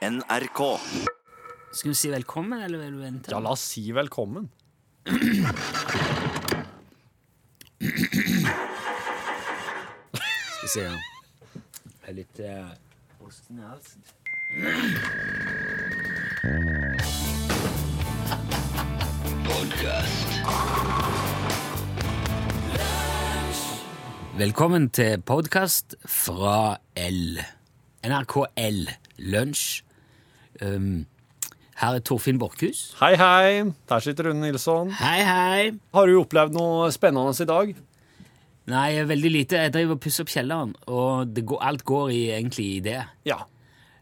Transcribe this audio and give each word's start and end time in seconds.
NRK. 0.00 0.80
Skal 1.72 1.90
vi 1.90 1.94
si 1.94 2.08
velkommen, 2.08 2.62
eller 2.64 2.78
vil 2.80 2.94
du 2.96 3.00
vente? 3.02 3.30
Ja, 3.34 3.38
la 3.44 3.50
oss 3.52 3.60
si 3.74 3.82
velkommen. 3.92 4.46
Skal 5.04 5.12
vi 10.62 10.68
se 10.72 10.86
her. 10.86 10.96
Det 11.84 12.08
er 12.08 12.16
litt 12.16 12.40
osten 13.20 13.60
i 13.60 13.68
halsen. 13.68 14.00
Velkommen 24.40 24.88
til 24.96 25.20
podkast 25.28 26.00
fra 26.08 26.80
L. 26.96 27.36
NRK 28.08 28.48
L. 28.64 28.88
Lunsj. 29.20 29.89
Um, 30.60 31.06
her 31.80 31.96
er 31.96 32.02
Torfinn 32.04 32.40
Borchhus. 32.40 32.90
Hei, 33.00 33.14
hei. 33.16 33.62
Der 33.88 34.02
sitter 34.04 34.28
Rune 34.28 34.44
Nilsson. 34.44 34.90
Hei, 34.98 35.20
hei. 35.24 35.70
Har 35.96 36.10
du 36.10 36.18
opplevd 36.20 36.56
noe 36.56 36.90
spennende 36.92 37.32
i 37.32 37.48
dag? 37.48 37.70
Nei, 38.70 38.88
veldig 39.08 39.30
lite. 39.32 39.62
Jeg 39.64 39.72
driver 39.74 39.96
og 39.96 40.02
pusser 40.04 40.26
opp 40.26 40.32
kjelleren, 40.34 40.74
og 40.92 41.32
det 41.34 41.46
går, 41.48 41.62
alt 41.70 41.84
går 41.88 42.12
i, 42.12 42.20
egentlig 42.36 42.66
i 42.74 42.82
det. 42.84 42.98
Ja. 43.28 43.40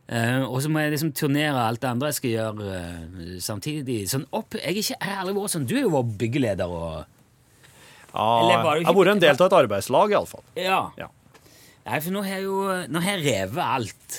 Uh, 0.08 0.48
og 0.48 0.62
så 0.64 0.70
må 0.72 0.80
jeg 0.80 0.94
liksom 0.94 1.12
turnere 1.12 1.66
alt 1.68 1.82
det 1.82 1.88
andre 1.90 2.08
jeg 2.08 2.16
skal 2.16 2.30
gjøre 2.32 2.80
uh, 2.80 3.38
samtidig. 3.44 4.00
Sånn 4.08 4.24
opp, 4.32 4.56
jeg, 4.56 4.64
er 4.64 4.80
ikke, 4.80 4.96
jeg 4.96 5.12
har 5.12 5.22
aldri 5.22 5.34
vært 5.36 5.52
sånn 5.52 5.66
Du 5.68 5.74
er 5.76 5.82
jo 5.84 5.92
vår 5.92 6.06
byggeleder 6.22 6.72
og 6.72 7.16
ja 8.08 8.28
jeg 8.48 8.86
har 8.88 8.96
vært 8.96 9.12
en 9.12 9.20
del 9.20 9.36
av 9.36 9.44
et 9.44 9.56
arbeidslag, 9.58 10.14
iallfall. 10.16 10.44
Ja. 10.56 10.78
Ja. 10.98 11.10
Nei, 11.84 12.00
for 12.00 12.14
nå 12.14 12.22
har 12.24 12.38
jeg 12.38 12.46
jo 12.46 12.62
Nå 12.88 13.02
har 13.04 13.18
jeg 13.18 13.26
revet 13.26 13.60
alt. 13.64 14.16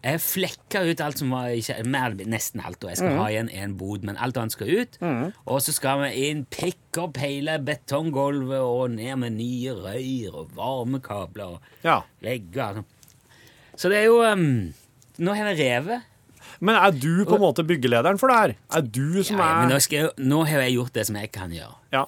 Jeg 0.00 0.20
flekka 0.24 0.80
ut 0.88 1.00
alt 1.04 1.18
som 1.20 1.32
var 1.34 1.50
ikke, 1.52 1.74
mer, 1.84 2.14
Nesten 2.24 2.62
alt, 2.64 2.80
og 2.84 2.88
jeg 2.88 3.00
skal 3.02 3.18
ha 3.20 3.26
igjen 3.28 3.50
en 3.52 3.74
bod, 3.76 4.00
men 4.08 4.16
alt 4.16 4.38
annet 4.40 4.54
skal 4.54 4.70
ut. 4.72 4.96
Og 5.44 5.58
så 5.60 5.74
skal 5.76 6.00
vi 6.06 6.28
inn, 6.30 6.46
pikke 6.48 7.02
opp 7.04 7.18
hele 7.20 7.58
betonggulvet 7.66 8.62
og 8.64 8.94
ned 8.94 9.18
med 9.20 9.36
nye 9.36 9.74
røyr 9.76 10.38
og 10.40 10.54
varmekabler 10.56 11.58
og 11.58 11.60
Ja. 11.84 11.98
vegger. 12.24 12.80
Så 13.76 13.88
det 13.92 13.98
er 13.98 14.08
jo 14.08 14.22
um, 14.24 14.72
Nå 15.20 15.34
har 15.36 15.50
jeg 15.52 15.58
revet. 15.60 16.06
Men 16.60 16.74
er 16.76 16.90
du 16.96 17.24
på 17.28 17.36
en 17.36 17.40
måte 17.44 17.64
byggelederen 17.64 18.18
for 18.20 18.28
det 18.32 18.36
her? 18.38 18.54
Er 18.76 18.82
du 18.82 19.22
som 19.22 19.36
Ja, 19.38 19.44
ja, 19.48 19.60
men 19.60 19.68
nå, 19.72 19.78
jeg, 19.90 20.08
nå 20.18 20.38
har 20.48 20.60
jeg 20.64 20.74
gjort 20.78 20.92
det 20.96 21.04
som 21.06 21.16
jeg 21.16 21.30
kan 21.32 21.52
gjøre. 21.52 21.76
Ja. 21.92 22.06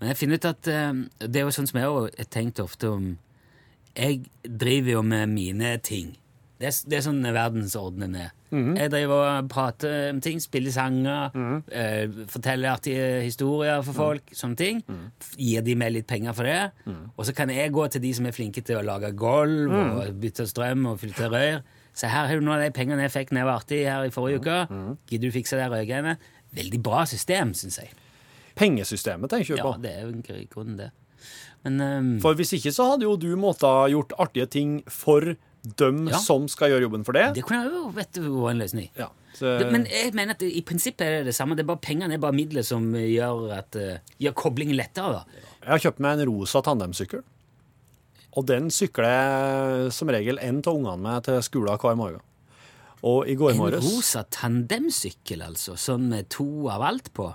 Men 0.00 0.08
jeg 0.12 0.16
finner 0.16 0.40
ut 0.40 0.48
at 0.48 0.68
um, 0.72 1.04
det 1.20 1.36
er 1.42 1.44
jo 1.44 1.52
sånn 1.52 1.68
som 1.68 1.80
jeg 1.80 1.92
har 1.92 2.28
tenkt 2.32 2.60
ofte 2.64 2.88
om 2.88 3.18
Jeg 3.96 4.24
driver 4.44 4.90
jo 4.96 5.02
med 5.02 5.28
mine 5.28 5.76
ting. 5.84 6.16
Det 6.58 6.66
er, 6.66 6.74
det 6.90 6.96
er 6.98 7.02
sånn 7.06 7.20
verdensordenen 7.22 8.16
er. 8.18 8.30
Mhm. 8.50 8.72
Jeg 8.80 8.90
driver 8.90 9.20
og 9.38 9.48
prater 9.52 10.08
om 10.10 10.20
ting, 10.24 10.40
spiller 10.42 10.72
sanger, 10.74 11.30
eh, 11.70 12.08
forteller 12.26 12.72
artige 12.72 13.22
historier 13.22 13.82
for 13.86 13.92
folk. 13.94 14.24
Mhm. 14.32 14.34
sånne 14.40 14.56
ting. 14.56 14.82
Gir 15.36 15.62
de 15.62 15.74
meg 15.78 15.92
litt 15.92 16.06
penger 16.08 16.32
for 16.34 16.42
det. 16.48 16.72
Og 17.16 17.24
så 17.28 17.34
kan 17.36 17.48
jeg 17.48 17.70
gå 17.72 17.88
til 17.90 18.00
de 18.02 18.12
som 18.12 18.26
er 18.26 18.32
flinke 18.32 18.64
til 18.64 18.76
å 18.80 18.84
lage 18.84 19.12
gulv 19.14 19.70
Mhm. 19.70 19.98
og 20.00 20.20
bytte 20.20 20.46
strøm 20.50 20.86
og 20.90 20.98
fylle 20.98 21.30
rør. 21.30 21.62
Så 21.94 22.08
her 22.08 22.26
har 22.26 22.34
du 22.34 22.40
noen 22.46 22.58
av 22.62 22.72
de 22.72 22.78
pengene 22.80 23.02
jeg 23.02 23.10
fikk 23.12 23.30
når 23.32 23.38
jeg 23.38 23.44
var 23.46 23.60
artig 23.60 23.84
her 23.86 24.02
i 24.04 24.10
forrige 24.10 24.40
uke. 24.40 24.68
Mhm. 24.70 24.96
Gidder 25.08 25.30
du 25.30 25.38
fikse 25.38 25.56
de 25.56 25.68
rødgreiene? 25.70 26.16
Veldig 26.54 26.82
bra 26.82 27.04
system, 27.04 27.52
syns 27.54 27.76
jeg. 27.78 27.90
pengesystemet, 28.56 29.28
tenker 29.30 29.54
du 29.54 29.62
Ja, 29.62 29.72
det 29.78 29.92
er 29.92 30.10
jo 30.10 30.46
grunnen 30.50 30.76
det. 30.76 30.90
Men 31.64 31.80
um... 31.80 32.20
For 32.20 32.34
hvis 32.34 32.52
ikke 32.54 32.72
så 32.74 32.90
hadde 32.92 33.02
jo 33.06 33.16
du 33.16 33.36
måttet 33.36 33.90
gjort 33.92 34.12
artige 34.18 34.48
ting 34.50 34.82
for 34.88 35.36
dem 35.76 36.08
Ja. 36.08 36.18
som 36.18 36.48
skal 36.48 36.70
gjøre 36.70 36.82
jobben 36.86 37.04
for 37.04 37.12
det. 37.12 37.34
det 37.34 37.44
kunne 37.44 37.64
jo 37.70 37.90
vært 37.90 38.16
en 38.16 38.58
løsning. 38.58 38.90
Ja. 38.96 39.08
Så, 39.34 39.58
Det, 39.58 39.70
men 39.72 39.84
jeg 39.86 40.14
mener 40.14 40.30
at 40.34 40.38
det, 40.40 40.50
i 40.56 40.62
prinsippet 40.62 41.00
er 41.06 41.10
det 41.18 41.26
det 41.26 41.34
samme. 41.34 41.54
Det 41.54 41.60
er 41.62 41.66
bare 41.68 41.78
Pengene 41.84 42.14
er 42.14 42.18
bare 42.18 42.32
midler 42.32 42.62
som 42.64 42.92
gjør, 42.92 43.52
at, 43.58 43.76
eh, 43.76 43.98
gjør 44.20 44.34
koblingen 44.34 44.76
lettere. 44.76 45.12
da. 45.12 45.24
jeg 45.62 45.68
har 45.70 45.78
kjøpt 45.78 46.00
meg 46.00 46.18
en 46.18 46.28
rosa 46.28 46.60
tandemsykkel. 46.62 47.22
Og 48.36 48.46
den 48.46 48.68
sykler 48.70 49.04
jeg 49.04 49.92
som 49.92 50.08
regel 50.08 50.38
en 50.40 50.58
av 50.58 50.74
ungene 50.74 50.98
med 50.98 51.24
til 51.24 51.40
skolen 51.42 51.78
hver 51.78 51.96
morgen. 51.96 52.20
Og 53.02 53.28
i 53.28 53.34
går 53.34 53.50
En 53.52 53.56
morges 53.58 53.84
En 53.84 53.96
rosa 53.96 54.24
tandemsykkel, 54.24 55.42
altså. 55.42 55.76
Sånn 55.78 56.08
med 56.08 56.28
to 56.30 56.68
av 56.68 56.82
alt 56.82 57.12
på. 57.14 57.34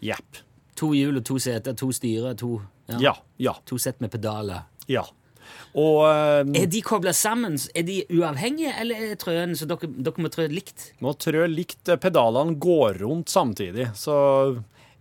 Jepp. 0.00 0.40
To 0.76 0.92
hjul 0.92 1.16
og 1.18 1.24
to 1.24 1.38
seter, 1.38 1.74
to 1.74 1.88
styre, 1.92 2.34
to, 2.36 2.62
ja, 2.88 2.98
Ja. 3.00 3.12
Ja. 3.38 3.52
to 3.66 3.76
sett 3.78 4.00
med 4.00 4.10
pedaler. 4.10 4.64
Ja. 4.88 5.04
Og 5.76 6.02
eh, 6.08 6.62
Er 6.62 6.68
de 6.72 6.82
kobla 6.84 7.12
sammen? 7.16 7.58
Er 7.76 7.86
de 7.86 8.00
uavhengige, 8.16 8.72
eller 8.80 9.10
er 9.12 9.20
trøen 9.20 9.56
så 9.58 9.68
dere, 9.68 9.90
dere 9.90 10.24
må 10.24 10.32
trø 10.32 10.48
likt? 10.50 10.90
må 11.04 11.12
trø 11.20 11.46
likt 11.50 11.92
eh, 11.92 12.00
pedalene 12.00 12.56
går 12.60 13.02
rundt 13.04 13.32
samtidig. 13.32 13.90
Så 13.98 14.16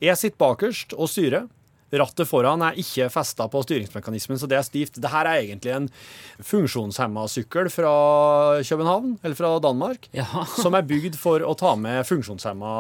jeg 0.04 0.20
sitter 0.20 0.42
bakerst 0.42 0.98
og 0.98 1.12
styrer. 1.12 1.48
Rattet 1.96 2.28
foran 2.28 2.64
er 2.66 2.80
ikke 2.82 3.06
festa 3.14 3.46
på 3.48 3.62
styringsmekanismen, 3.64 4.40
så 4.42 4.50
det 4.50 4.58
er 4.58 4.66
stivt. 4.68 4.98
Dette 4.98 5.22
er 5.22 5.30
egentlig 5.36 5.72
en 5.72 5.86
funksjonshemma 6.44 7.28
sykkel 7.32 7.70
fra 7.72 7.94
København, 8.66 9.14
eller 9.24 9.38
fra 9.38 9.54
Danmark, 9.64 10.10
ja. 10.16 10.26
som 10.64 10.76
er 10.76 10.88
bygd 10.88 11.16
for 11.20 11.46
å 11.46 11.54
ta 11.56 11.76
med 11.80 12.02
funksjonshemma 12.10 12.74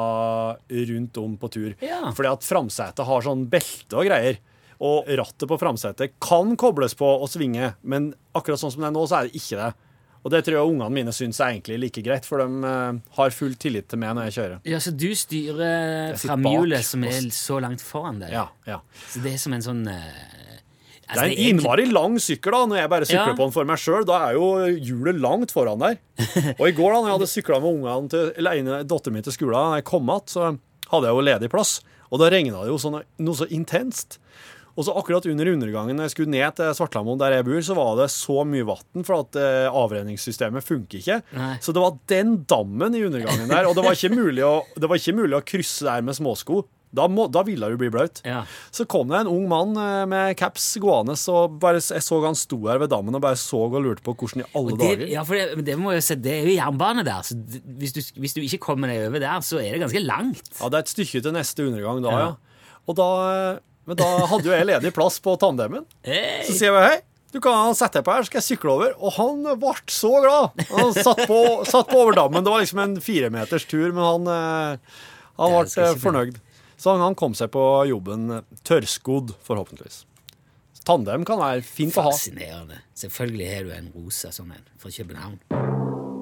rundt 0.89 1.21
om 1.21 1.37
på 1.39 1.51
tur. 1.53 1.71
Ja. 1.85 2.01
Fordi 2.17 2.33
at 2.33 2.49
framsetet 2.49 3.07
har 3.07 3.25
sånn 3.25 3.45
belte 3.51 4.01
og 4.01 4.09
greier. 4.09 4.41
Og 4.83 5.05
rattet 5.07 5.47
på 5.47 5.57
framsetet 5.61 6.13
kan 6.19 6.55
kobles 6.59 6.93
på 6.99 7.07
og 7.07 7.29
svinge, 7.31 7.75
men 7.83 8.13
akkurat 8.35 8.59
sånn 8.59 8.71
som 8.73 8.81
det 8.81 8.89
er 8.89 8.95
nå, 8.97 9.05
så 9.07 9.19
er 9.21 9.29
det 9.29 9.35
ikke 9.39 9.55
det. 9.61 9.73
Og 10.25 10.31
det 10.33 10.39
tror 10.43 10.55
jeg 10.57 10.71
ungene 10.73 10.89
mine 10.91 11.11
syns 11.13 11.37
er 11.39 11.51
egentlig 11.53 11.77
like 11.79 12.01
greit, 12.01 12.25
for 12.25 12.41
de 12.41 12.63
eh, 12.65 12.97
har 13.15 13.29
full 13.29 13.53
tillit 13.61 13.87
til 13.87 13.99
meg 14.01 14.15
når 14.17 14.25
jeg 14.31 14.33
kjører. 14.39 14.59
Ja, 14.65 14.79
Så 14.81 14.91
du 14.97 15.11
styrer 15.15 16.15
framhjulet 16.17 16.83
som 16.83 17.03
er 17.05 17.29
så 17.31 17.59
langt 17.61 17.83
foran 17.85 18.19
deg? 18.23 18.31
Ja, 18.33 18.47
ja. 18.65 18.79
Så 19.13 19.21
det 19.21 19.35
er 19.35 19.37
som 19.37 19.53
en 19.53 19.61
sånn 19.61 19.85
Altså, 21.05 21.21
Det 21.21 21.21
er 21.21 21.25
en 21.27 21.37
egentlig- 21.37 21.59
innmari 21.61 21.85
lang 21.93 22.15
sykkel 22.17 22.51
da, 22.51 22.65
når 22.65 22.77
jeg 22.79 22.89
bare 22.89 23.05
sykler 23.05 23.27
Ja. 23.27 23.33
på 23.37 23.43
den 23.45 23.51
for 23.51 23.63
meg 23.69 23.77
sjøl. 23.77 24.05
Da 24.09 24.15
er 24.27 24.33
jo 24.33 24.45
hjulet 24.73 25.19
langt 25.21 25.51
foran 25.53 25.77
der. 25.77 25.99
Og 26.59 26.65
i 26.67 26.71
går 26.71 26.93
da 26.93 26.97
når 26.97 27.05
jeg 27.05 27.19
hadde 27.19 27.27
sykla 27.29 27.59
med 27.61 27.75
ungene 27.77 28.09
til, 28.09 28.31
eller 28.35 28.51
ene 28.57 28.83
datteren 28.83 29.13
min 29.13 29.21
til 29.21 29.31
skolen, 29.31 29.53
da 29.53 29.75
jeg 29.77 29.85
kom 29.85 30.03
igjen, 30.09 30.25
så 30.25 30.57
hadde 30.89 31.05
jeg 31.05 31.13
jo 31.13 31.21
ledig 31.21 31.51
plass. 31.51 31.81
Og 32.11 32.17
da 32.19 32.29
regna 32.33 32.63
det 32.63 32.71
jo 32.73 32.77
sånn, 32.81 33.03
noe 33.19 33.35
så 33.37 33.45
intenst. 33.53 34.17
Og 34.75 34.83
så 34.83 34.91
akkurat 34.99 35.25
under 35.31 35.47
undergangen 35.53 35.95
når 35.95 36.09
jeg 36.09 36.13
skulle 36.15 36.33
ned 36.33 36.57
til 36.57 36.73
Svartlamoen, 36.75 37.19
der 37.21 37.37
jeg 37.37 37.47
bor, 37.47 37.61
så 37.63 37.77
var 37.77 37.93
det 38.01 38.09
så 38.11 38.41
mye 38.43 38.65
vann 38.67 39.05
for 39.07 39.23
at 39.23 39.37
eh, 39.39 39.67
avrenningssystemet 39.71 40.65
funker 40.67 40.99
ikke. 40.99 41.21
Nei. 41.37 41.53
Så 41.63 41.71
det 41.75 41.83
var 41.83 41.95
den 42.11 42.41
dammen 42.49 42.95
i 42.97 43.03
undergangen 43.07 43.47
der, 43.51 43.69
og 43.69 43.77
det 43.77 43.85
var 43.85 43.95
ikke 43.95 44.11
mulig 44.15 44.43
å, 44.43 44.57
det 44.75 44.89
var 44.91 44.99
ikke 44.99 45.15
mulig 45.15 45.37
å 45.39 45.45
krysse 45.47 45.87
der 45.87 46.03
med 46.03 46.17
småsko. 46.19 46.65
Da, 46.95 47.09
må, 47.11 47.25
da 47.27 47.41
ville 47.43 47.67
du 47.71 47.75
bli 47.79 47.89
blaut. 47.91 48.21
Ja. 48.23 48.45
Så 48.71 48.85
kom 48.87 49.09
det 49.11 49.17
en 49.23 49.29
ung 49.31 49.47
mann 49.51 49.73
eh, 49.79 50.03
med 50.11 50.35
caps 50.39 50.67
gående, 50.83 51.15
og 51.31 51.57
bare, 51.63 51.81
jeg 51.83 52.03
så 52.03 52.19
han 52.23 52.37
sto 52.39 52.59
her 52.69 52.79
ved 52.83 52.91
dammen 52.93 53.15
og 53.17 53.23
bare 53.23 53.39
så 53.39 53.65
og 53.67 53.79
lurte 53.83 54.03
på 54.05 54.13
hvordan 54.15 54.43
i 54.43 54.47
alle 54.55 54.75
det, 54.75 54.79
dager 54.83 55.11
ja, 55.11 55.23
for 55.27 55.39
det, 55.39 55.59
men 55.59 55.67
det 55.67 55.77
må 55.81 55.95
jeg 55.95 56.05
se, 56.07 56.19
det 56.19 56.35
er 56.35 56.49
jo 56.49 56.55
jernbane 56.55 57.03
der, 57.07 57.23
så 57.27 57.35
hvis 57.79 57.95
du, 57.95 58.01
hvis 58.23 58.35
du 58.37 58.43
ikke 58.43 58.61
kommer 58.69 58.91
deg 58.91 59.07
over 59.09 59.23
der, 59.23 59.39
så 59.43 59.59
er 59.59 59.75
det 59.75 59.83
ganske 59.83 60.03
langt. 60.03 60.51
Ja, 60.59 60.71
det 60.71 60.79
er 60.81 60.87
et 60.87 60.93
stykke 60.93 61.23
til 61.25 61.35
neste 61.35 61.67
undergang 61.67 62.03
da, 62.03 62.11
Ja. 62.15 62.27
ja. 62.27 62.59
Og 62.85 62.99
da, 62.99 63.09
eh, 63.31 63.63
men 63.85 63.97
da 63.99 64.07
hadde 64.31 64.49
jo 64.49 64.53
jeg 64.55 64.65
ledig 64.69 64.91
plass 64.95 65.19
på 65.23 65.35
tandemen. 65.41 65.85
Hey. 66.05 66.43
Så 66.47 66.55
sier 66.57 66.73
jeg 66.73 66.87
hei, 66.89 67.01
du 67.35 67.39
kan 67.43 67.75
sette 67.75 67.99
deg 67.99 68.05
på 68.07 68.13
her, 68.15 68.23
så 68.23 68.29
skal 68.31 68.39
jeg 68.41 68.47
sykle 68.57 68.71
over. 68.77 68.93
Og 68.97 69.11
han 69.17 69.43
ble 69.59 69.73
så 69.91 70.11
glad. 70.23 70.65
Han 70.71 70.93
satt 70.95 71.25
på, 71.27 71.39
satt 71.67 71.89
på 71.91 71.99
over 72.05 72.15
dammen. 72.17 72.43
Det 72.45 72.53
var 72.53 72.63
liksom 72.63 72.79
en 72.85 72.95
firemeters 73.03 73.65
tur, 73.67 73.89
men 73.91 74.03
han, 74.03 74.27
eh, 74.31 74.99
han 75.41 75.55
ble 75.57 75.89
fornøyd. 76.01 76.41
Så 76.77 76.97
han- 76.99 77.15
kom 77.15 77.33
seg 77.33 77.51
på 77.51 77.63
jobben 77.89 78.43
tørrskodd, 78.63 79.33
forhåpentligvis. 79.47 80.05
Tandem 80.85 81.25
kan 81.25 81.39
være 81.41 81.63
fint 81.65 81.95
å 81.97 82.03
ha. 82.05 82.11
Fascinerende. 82.13 82.77
Selvfølgelig 82.95 83.47
har 83.55 83.63
du 83.63 83.71
en 83.73 83.91
rosa 83.95 84.29
sånn 84.29 84.51
en 84.53 84.65
fra 84.77 84.89
København. 84.93 85.39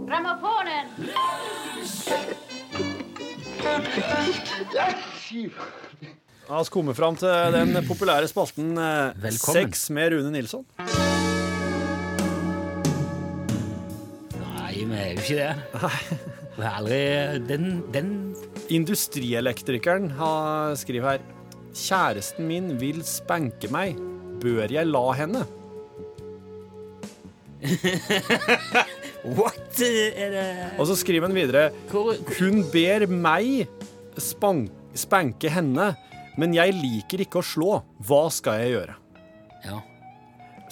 Grammofonen! 0.08 0.88
La 6.50 6.60
oss 6.60 6.68
komme 6.68 6.92
fram 6.92 7.16
til 7.16 7.54
den 7.56 7.78
populære 7.88 8.28
spalten 8.28 8.74
eh, 8.76 9.14
Velkommen. 9.24 9.64
Sex 9.72 9.86
med 9.96 10.12
Rune 10.12 10.32
Nilsson. 10.34 10.66
Nei, 14.42 14.74
vi 14.84 14.98
er 15.00 15.14
jo 15.14 15.22
ikke 15.22 15.38
det. 15.40 15.54
Vi 16.58 16.66
er 16.68 16.76
aldri 16.82 17.00
Den, 17.48 17.70
den 17.96 18.12
Industrielektrikeren 18.76 20.12
har 20.20 20.76
skriver 20.80 21.16
her 21.16 21.24
Kjæresten 21.74 22.46
min 22.52 22.74
vil 22.82 23.00
spanke 23.08 23.72
meg. 23.74 23.96
Bør 24.44 24.68
jeg 24.68 24.92
la 24.92 25.06
henne? 25.18 25.48
What 29.40 29.80
er 29.80 30.34
det 30.34 30.48
Og 30.76 30.90
så 30.90 30.98
skriver 31.00 31.30
han 31.30 31.38
videre 31.38 31.70
Hvor, 31.88 32.10
Hun 32.36 32.66
ber 32.74 33.06
meg 33.08 33.70
span 34.20 34.66
spanke 35.00 35.50
henne, 35.50 35.94
men 36.38 36.54
jeg 36.56 36.74
liker 36.78 37.22
ikke 37.26 37.42
å 37.42 37.46
slå. 37.46 37.72
Hva 38.08 38.24
skal 38.34 38.62
jeg 38.64 38.74
gjøre? 38.76 38.96
Ja. 39.66 39.80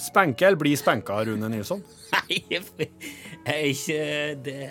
Spenke 0.02 0.48
eller 0.48 0.58
bli 0.58 0.72
spenka, 0.76 1.20
Rune 1.28 1.48
Nilsson? 1.52 1.82
Nei, 2.14 2.40
jeg 2.50 2.88
er 3.46 3.68
ikke 3.70 4.00
det 4.48 4.62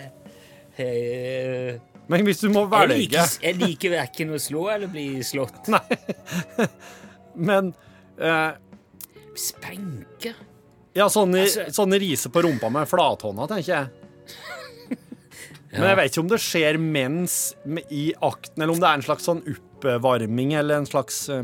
Eh, 0.80 1.74
Men 2.08 2.22
hvis 2.24 2.38
du 2.40 2.46
må 2.48 2.62
Jeg 2.64 2.70
velge 2.72 2.94
liker, 2.96 3.32
jeg 3.44 3.56
liker 3.60 3.90
verken 3.92 4.30
å 4.32 4.38
slå 4.40 4.62
eller 4.72 4.88
bli 4.88 5.20
slått. 5.20 5.68
Nei. 5.74 5.82
Men 7.36 7.68
eh, 8.16 8.54
Spenke? 9.36 10.32
Ja, 10.96 11.10
sånne, 11.12 11.42
Altså- 11.44 11.66
sånne 11.76 12.00
riser 12.00 12.32
på 12.32 12.40
rumpa 12.44 12.70
med 12.72 12.88
flathånda, 12.88 13.44
tenker 13.52 13.72
jeg. 13.74 13.90
Men 15.76 15.86
jeg 15.90 16.00
vet 16.00 16.10
ikke 16.14 16.24
om 16.24 16.32
det 16.32 16.40
skjer 16.44 16.80
mens 16.80 17.36
i 17.92 18.06
akten, 18.24 18.60
eller 18.64 18.72
om 18.74 18.80
det 18.80 18.88
er 18.90 18.98
en 19.02 19.06
slags 19.06 19.28
sånn 19.28 19.44
oppvarming, 19.84 20.54
eller 20.58 20.82
en 20.82 20.86
slags 20.86 21.28
eh, 21.32 21.42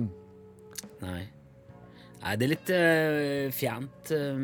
Nei. 1.02 1.24
Nei, 2.22 2.32
det 2.36 2.44
er 2.46 2.50
litt 2.50 2.70
uh, 2.74 3.50
fjernt. 3.54 4.10
eh, 4.10 4.38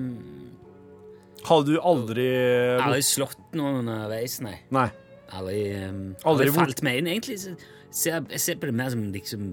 Har 1.49 1.65
du 1.67 1.73
aldri 1.81 2.27
jeg 2.29 2.79
har 2.81 2.87
aldri 2.93 3.03
slått 3.09 3.57
noen 3.59 3.81
underveis, 3.83 4.39
nei. 4.45 4.59
Nei. 4.75 4.89
Aldri, 5.35 5.63
um, 5.89 6.03
Aldri 6.23 6.47
aldri 6.49 6.55
falt 6.55 6.83
meg 6.87 7.01
inn. 7.01 7.09
Egentlig 7.11 7.39
så 7.43 7.57
ser 7.91 8.11
jeg, 8.21 8.27
jeg 8.37 8.41
ser 8.45 8.61
på 8.63 8.67
det 8.71 8.75
mer 8.79 8.91
som 8.95 9.03
liksom 9.15 9.49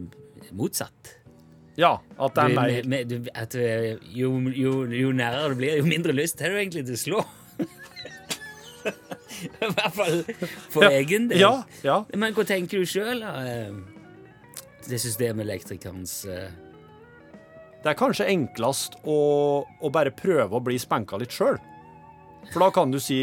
motsatt. 0.57 1.15
Ja, 1.79 1.95
at 2.19 2.35
det 2.35 2.43
er 2.43 2.53
mer 2.53 2.67
med- 2.67 2.85
med- 2.91 3.09
du- 3.09 3.29
at 3.33 3.53
jo, 3.55 4.29
jo, 4.53 4.73
jo 4.85 5.11
nærere 5.15 5.49
du 5.49 5.55
blir, 5.61 5.77
jo 5.79 5.85
mindre 5.89 6.13
lyst 6.13 6.39
har 6.43 6.49
du 6.53 6.57
egentlig 6.59 6.85
til 6.85 6.93
å 6.99 7.01
slå. 7.05 7.21
I 9.61 9.69
hvert 9.73 9.93
fall 9.95 10.21
for 10.69 10.85
egen 10.91 11.29
del. 11.31 11.39
Ja, 11.41 11.53
ja. 11.85 12.01
Men 12.13 12.33
hva 12.37 12.45
tenker 12.45 12.81
du 12.83 12.85
sjøl? 12.89 13.23
Det 14.91 14.99
systemelektrikerens 14.99 16.15
uh, 16.27 16.47
Det 17.81 17.93
er 17.93 17.99
kanskje 17.99 18.29
enklest 18.29 18.99
å, 19.07 19.17
å 19.63 19.93
bare 19.93 20.13
prøve 20.13 20.57
å 20.57 20.63
bli 20.63 20.77
spenka 20.81 21.19
litt 21.21 21.33
sjøl. 21.33 21.59
For 22.51 22.63
da 22.65 22.71
kan 22.75 22.93
du 22.93 22.99
si 23.01 23.19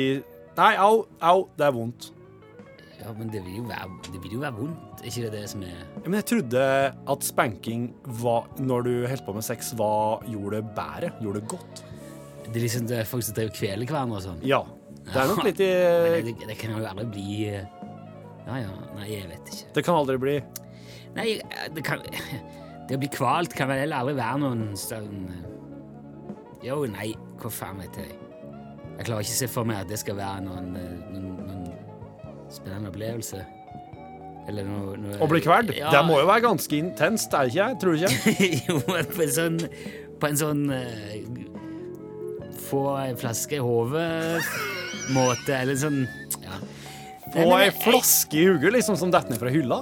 Nei, 0.59 0.73
au, 0.83 1.05
au, 1.23 1.45
det 1.55 1.69
er 1.69 1.75
vondt. 1.77 2.09
Ja, 2.99 3.13
men 3.15 3.29
det 3.31 3.45
vil 3.45 3.61
jo 3.61 3.67
være, 3.69 3.93
det 4.09 4.21
vil 4.25 4.33
jo 4.35 4.41
være 4.43 4.57
vondt. 4.57 5.03
Er 5.05 5.11
ikke 5.11 5.29
det 5.29 5.31
det 5.37 5.51
som 5.53 5.63
er 5.63 5.85
Men 6.03 6.17
jeg 6.19 6.27
trodde 6.33 6.63
at 7.15 7.27
spanking 7.27 7.85
var, 8.25 8.49
når 8.59 8.89
du 8.89 8.93
holdt 9.07 9.25
på 9.29 9.35
med 9.37 9.47
sex, 9.47 9.71
var, 9.79 10.25
gjorde 10.27 10.59
det 10.59 10.75
bedre. 10.75 11.13
Gjorde 11.23 11.45
det 11.45 11.53
godt. 11.53 11.85
Det 12.49 12.57
er 12.57 12.65
liksom 12.65 12.89
det 12.91 12.99
er 12.99 13.07
folk 13.07 13.27
som 13.29 13.37
driver 13.37 13.55
kveler 13.55 13.87
hverandre 13.87 14.19
og 14.19 14.25
sånn. 14.25 14.41
Ja. 14.43 14.65
Det 15.09 15.15
er 15.15 15.31
nok 15.31 15.45
litt 15.47 15.63
i 15.63 15.69
det, 16.27 16.35
det 16.43 16.57
kan 16.59 16.75
jo 16.75 16.83
aldri 16.85 17.07
bli 17.15 17.37
eh, 17.53 17.69
Ja 18.49 18.59
ja, 18.65 18.73
nei, 18.97 19.07
jeg 19.13 19.29
vet 19.31 19.53
ikke. 19.53 19.71
Det 19.79 19.85
kan 19.87 20.01
aldri 20.01 20.19
bli 20.21 20.35
Nei, 21.19 21.35
det 21.75 21.85
kan 21.87 22.03
Det 22.89 22.97
å 22.97 23.03
bli 23.03 23.11
kvalt 23.13 23.53
kan 23.57 23.69
vel 23.71 23.83
heller 23.83 24.01
aldri 24.01 24.17
være 24.19 24.41
noen 24.45 24.65
sånn 24.79 25.29
Jo, 26.65 26.81
nei, 26.91 27.13
hva 27.39 27.51
faen 27.53 27.79
vet 27.83 28.01
jeg. 28.01 28.17
Jeg 28.99 29.07
klarer 29.07 29.23
ikke 29.23 29.37
å 29.37 29.39
se 29.43 29.49
for 29.53 29.69
meg 29.69 29.85
at 29.85 29.93
det 29.93 30.01
skal 30.01 30.17
være 30.19 30.43
noen, 30.43 30.73
eh, 30.75 30.95
noen, 31.13 31.37
noen 31.47 32.49
spennende 32.51 32.91
opplevelse. 32.91 33.45
Eller 34.49 34.65
noe, 34.67 34.97
noe 34.99 35.21
Å 35.23 35.29
bli 35.31 35.43
kveld. 35.45 35.75
Ja, 35.77 35.93
Det 35.93 36.01
må 36.09 36.19
jo 36.23 36.27
være 36.29 36.47
ganske 36.49 36.79
intenst, 36.79 37.35
er 37.37 37.47
det 37.47 37.55
ikke? 37.55 37.69
Tror 37.83 37.95
du 37.95 37.99
ikke? 38.09 38.33
jo, 38.69 38.81
på 38.89 39.23
en 39.23 39.35
sånn 39.37 39.59
På 40.19 40.31
en 40.31 40.41
sånn 40.41 40.63
uh, 40.73 40.89
Få 42.69 42.83
ei 42.99 43.13
flaske 43.17 43.61
i 43.61 43.63
hodet-måte, 43.65 45.53
eller 45.55 45.79
sånn 45.79 46.03
Ja. 47.35 47.45
Nei, 47.45 47.45
Få 47.45 47.57
ei 47.61 47.73
flaske 47.77 48.39
i 48.41 48.45
hodet, 48.49 48.73
liksom, 48.79 48.97
som 48.97 49.11
detter 49.13 49.35
ned 49.35 49.41
fra 49.41 49.51
hylla. 49.53 49.79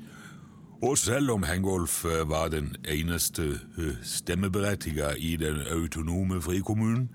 Og 0.81 0.97
selv 0.97 1.31
om 1.31 1.43
Hengolf 1.43 2.05
eh, 2.05 2.29
var 2.29 2.47
den 2.47 2.75
eneste 2.89 3.43
eh, 3.77 4.00
stemmeberettiga 4.03 5.11
i 5.17 5.35
den 5.35 5.61
autonome 5.71 6.41
frikommunen, 6.41 7.09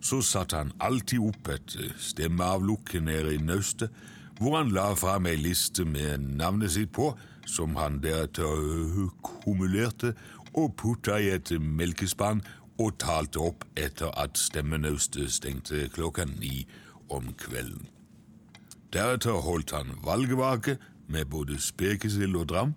så 0.00 0.22
satte 0.22 0.56
han 0.56 0.72
alltid 0.80 1.20
opp 1.28 1.50
et 1.52 1.76
eh, 1.76 1.92
stemmeavlukke 2.00 3.00
nede 3.00 3.34
i 3.34 3.42
naustet, 3.42 3.92
hvor 4.40 4.56
han 4.56 4.72
la 4.72 4.94
fram 4.96 5.28
ei 5.28 5.36
liste 5.36 5.84
med 5.84 6.24
navnet 6.40 6.72
sitt 6.72 6.94
på, 6.96 7.12
som 7.44 7.76
han 7.76 8.00
deretter 8.00 8.56
kumulerte 9.22 10.14
og 10.56 10.72
putta 10.80 11.20
i 11.20 11.28
et 11.34 11.52
melkespann 11.60 12.40
og 12.80 12.96
talte 12.98 13.44
opp 13.44 13.68
etter 13.76 14.16
at 14.16 14.40
stemmenaustet 14.40 15.28
stengte 15.28 15.90
klokka 15.92 16.24
ni 16.24 16.64
om 17.12 17.34
kvelden. 17.36 17.84
Deretter 18.96 19.44
holdt 19.44 19.76
han 19.76 19.92
valgvake 20.04 20.78
med 21.06 21.28
både 21.28 21.60
spekesild 21.60 22.36
og 22.36 22.48
dram, 22.48 22.72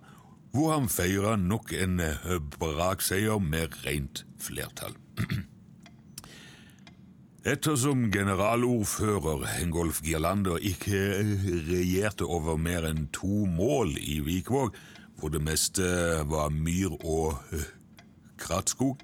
hvor 0.54 0.70
han 0.70 0.86
feira 0.88 1.34
nok 1.40 1.72
en 1.74 1.98
eh, 2.00 2.36
brakseier 2.60 3.42
med 3.42 3.74
rent 3.82 4.22
flertall. 4.38 4.94
Ettersom 7.54 8.06
generalordfører 8.14 9.42
Hengolf 9.56 9.98
Girlander 10.06 10.62
ikke 10.62 11.00
eh, 11.18 11.32
regjerte 11.66 12.28
over 12.30 12.56
mer 12.56 12.86
enn 12.86 13.08
to 13.12 13.44
mål 13.50 13.96
i 13.98 14.20
Vikvåg, 14.24 14.78
hvor 15.18 15.34
det 15.34 15.42
meste 15.42 15.84
var 16.30 16.54
myr 16.54 16.94
og 17.02 17.34
eh, 17.50 17.66
krattskog, 18.38 19.02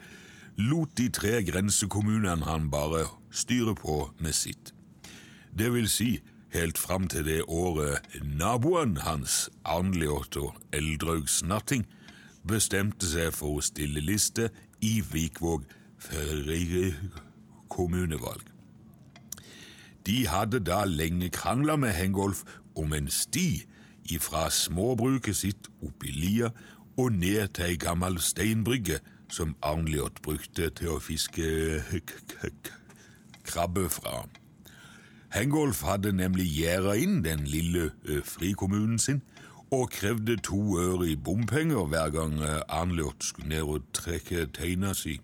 lot 0.61 0.95
de 1.01 1.09
tre 1.11 1.41
grensekommunene 1.51 2.47
han 2.47 2.71
bare 2.71 3.09
styre 3.35 3.75
på 3.75 4.05
med 4.23 4.39
sitt. 4.39 4.71
Det 5.51 5.75
vil 5.75 5.91
si 5.91 6.13
helt 6.53 6.79
fram 6.79 7.09
til 7.09 7.25
det 7.25 7.43
året 7.47 8.03
naboen 8.23 8.97
hans, 9.05 9.51
Arnljot 9.65 10.37
og 10.37 10.57
Eldrøg 10.73 11.29
Snatting, 11.29 11.87
bestemte 12.49 13.07
seg 13.07 13.35
for 13.37 13.59
å 13.59 13.65
stille 13.65 14.03
liste 14.03 14.51
i 14.81 15.01
Vikvåg 15.13 15.67
kommunevalg. 17.71 18.47
De 20.07 20.27
hadde 20.27 20.63
da 20.65 20.85
lenge 20.89 21.29
krangla 21.31 21.77
med 21.77 21.93
Hengolf 21.95 22.43
om 22.75 22.95
en 22.97 23.11
sti 23.13 23.63
ifra 24.11 24.49
småbruket 24.51 25.37
sitt 25.37 25.69
opp 25.85 26.05
i 26.09 26.15
lia 26.15 26.51
og 26.97 27.13
ned 27.13 27.53
til 27.55 27.69
ei 27.69 27.79
gammel 27.81 28.19
steinbrygge 28.25 28.99
som 29.31 29.55
Arnljot 29.63 30.23
brukte 30.25 30.71
til 30.75 30.97
å 30.97 31.01
fiske 31.03 31.47
krabbe 33.47 33.87
fra. 33.93 34.25
Hengolf 35.31 35.85
hadde 35.87 36.11
nemlig 36.13 36.49
gjerda 36.51 36.97
inn 36.99 37.21
den 37.23 37.45
lille 37.47 37.91
frikommunen 38.27 38.99
sin 38.99 39.21
og 39.71 39.93
krevde 39.95 40.35
to 40.43 40.59
øre 40.79 41.13
i 41.13 41.17
bompenger 41.17 41.87
hver 41.87 42.11
gang 42.11 42.41
Arnljot 42.69 43.23
skulle 43.25 43.49
ned 43.53 43.63
og 43.63 43.85
trekke 43.95 44.49
teina 44.51 44.91
si. 44.99 45.21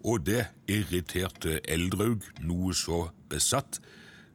Og 0.00 0.24
det 0.24 0.46
irriterte 0.68 1.58
Eldraug 1.68 2.24
noe 2.40 2.72
så 2.74 3.10
besatt, 3.28 3.82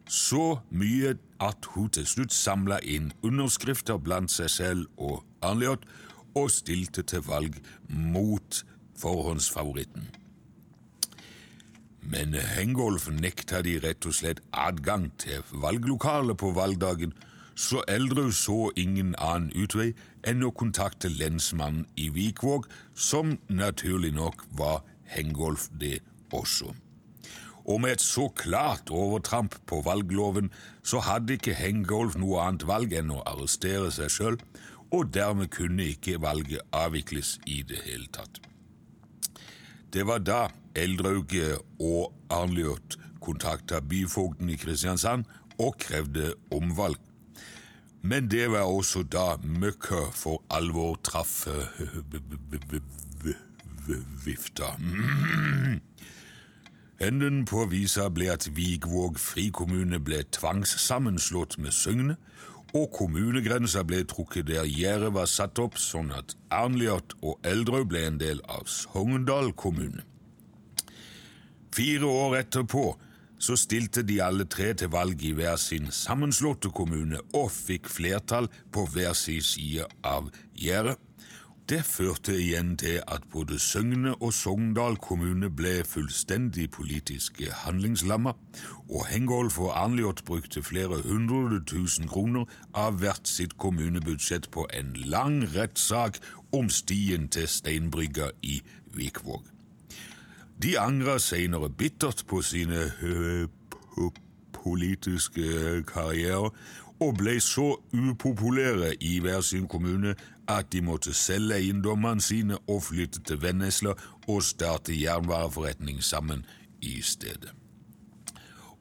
så 0.06 0.60
mye 0.70 1.16
at 1.42 1.66
hun 1.74 1.90
til 1.90 2.06
slutt 2.06 2.34
samla 2.34 2.78
inn 2.86 3.10
underskrifter 3.26 3.98
blant 3.98 4.30
seg 4.30 4.52
selv 4.54 4.86
og 5.02 5.24
Arnljot 5.42 5.90
og 6.38 6.52
stilte 6.54 7.02
til 7.02 7.26
valg 7.26 7.58
mot 7.90 8.62
forhåndsfavoritten. 9.02 10.25
Men 12.06 12.36
Hengolf 12.38 13.08
nekta 13.10 13.64
de 13.66 13.80
rett 13.82 14.06
og 14.06 14.14
slett 14.14 14.42
adgang 14.54 15.08
til 15.22 15.42
valglokalet 15.52 16.38
på 16.38 16.52
valgdagen, 16.54 17.16
så 17.56 17.82
Eldrud 17.88 18.34
så 18.36 18.70
ingen 18.78 19.16
annen 19.18 19.54
utvei 19.56 19.94
enn 20.28 20.44
å 20.44 20.52
kontakte 20.52 21.10
lensmannen 21.10 21.86
i 21.96 22.10
Vikvåg, 22.14 22.68
som 22.94 23.38
naturlig 23.48 24.12
nok 24.14 24.44
var 24.60 24.84
Hengolf 25.10 25.70
det 25.80 26.02
også. 26.36 26.74
Og 27.66 27.82
med 27.82 27.96
et 27.96 28.04
så 28.04 28.28
klart 28.38 28.92
overtramp 28.94 29.56
på 29.66 29.80
valgloven, 29.86 30.52
så 30.84 31.02
hadde 31.02 31.40
ikke 31.40 31.56
Hengolf 31.58 32.20
noe 32.22 32.44
annet 32.44 32.68
valg 32.70 32.94
enn 32.94 33.14
å 33.16 33.24
arrestere 33.26 33.90
seg 33.96 34.12
sjøl, 34.14 34.38
og 34.94 35.10
dermed 35.16 35.50
kunne 35.56 35.90
ikke 35.96 36.20
valget 36.22 36.62
avvikles 36.76 37.40
i 37.50 37.64
det 37.66 37.82
hele 37.88 38.06
tatt. 38.14 38.38
Det 39.90 40.06
var 40.06 40.22
da 40.22 40.44
Eldraug 40.76 41.34
og 41.80 42.14
Arnljot 42.30 43.00
kontakta 43.26 43.82
byfogden 43.82 44.50
i 44.50 44.58
Kristiansand 44.60 45.26
og 45.58 45.78
krevde 45.80 46.34
omvalg. 46.52 47.00
Men 48.06 48.28
det 48.32 48.52
var 48.52 48.70
også 48.70 49.02
da 49.04 49.38
møkka 49.42 50.04
for 50.14 50.44
alvor 50.54 51.00
traff 51.04 51.48
eh, 51.48 51.96
vifta. 54.26 54.76
Enden 57.02 57.44
på 57.50 57.66
visa 57.72 58.06
ble 58.14 58.30
at 58.32 58.46
Vigvåg 58.56 59.18
frikommune 59.20 60.00
ble 60.00 60.22
tvangssammenslått 60.38 61.58
med 61.58 61.74
Søgne, 61.74 62.16
og 62.76 62.92
kommunegrensa 62.94 63.84
ble 63.88 64.04
trukket 64.04 64.50
der 64.52 64.68
gjerdet 64.68 65.14
var 65.16 65.30
satt 65.32 65.60
opp, 65.64 65.80
sånn 65.80 66.12
at 66.14 66.36
Arnljot 66.54 67.16
og 67.24 67.40
Eldrøy 67.48 67.88
ble 67.90 68.06
en 68.10 68.20
del 68.22 68.42
av 68.52 68.68
Sogndal 68.70 69.54
kommune. 69.58 70.04
Fire 71.76 72.08
år 72.08 72.38
etterpå 72.40 72.86
så 73.46 73.58
stilte 73.60 74.06
de 74.08 74.22
alle 74.24 74.46
tre 74.48 74.70
til 74.80 74.94
valg 74.94 75.20
i 75.28 75.34
hver 75.36 75.58
sin 75.60 75.90
sammenslåtte 75.92 76.70
kommune 76.72 77.20
og 77.36 77.50
fikk 77.52 77.90
flertall 77.92 78.48
på 78.72 78.86
hver 78.94 79.12
sin 79.20 79.44
side 79.44 79.84
av 80.08 80.30
gjerdet. 80.56 80.96
Det 81.66 81.82
førte 81.82 82.36
igjen 82.38 82.76
til 82.78 83.00
at 83.10 83.24
både 83.34 83.58
Søgne 83.60 84.14
og 84.22 84.32
Sogndal 84.38 85.00
kommune 85.02 85.50
ble 85.50 85.80
fullstendig 85.90 86.68
politiske 86.76 87.50
handlingslamma, 87.64 88.36
og 88.86 89.08
Hengolf 89.10 89.58
og 89.60 89.74
Arnljot 89.74 90.22
brukte 90.30 90.64
flere 90.64 91.02
hundre 91.02 91.60
tusen 91.66 92.08
kroner 92.08 92.46
av 92.72 93.02
hvert 93.02 93.26
sitt 93.28 93.58
kommunebudsjett 93.58 94.48
på 94.54 94.68
en 94.78 94.94
lang 95.10 95.42
rettssak 95.58 96.22
om 96.54 96.70
stien 96.70 97.28
til 97.34 97.50
Steinbrygga 97.50 98.30
i 98.46 98.62
Vikvåg. 98.94 99.55
De 100.62 100.80
angra 100.80 101.20
senere 101.20 101.70
bittert 101.70 102.24
på 102.28 102.42
sine 102.42 102.90
politiske 104.56 105.84
karrierer 105.88 106.50
og 107.04 107.18
ble 107.20 107.36
så 107.44 107.74
upopulære 107.94 108.94
i 109.04 109.20
hver 109.20 109.42
sin 109.42 109.68
kommune 109.68 110.16
at 110.48 110.72
de 110.74 110.82
måtte 110.82 111.14
selge 111.14 111.58
eiendommene 111.58 112.22
sine 112.22 112.58
og 112.72 112.84
flytte 112.88 113.22
til 113.28 113.42
Vennesla 113.42 113.96
og 114.28 114.44
starte 114.44 114.96
jernvareforretning 115.02 116.04
sammen 116.04 116.46
i 116.82 117.02
stedet. 117.02 117.52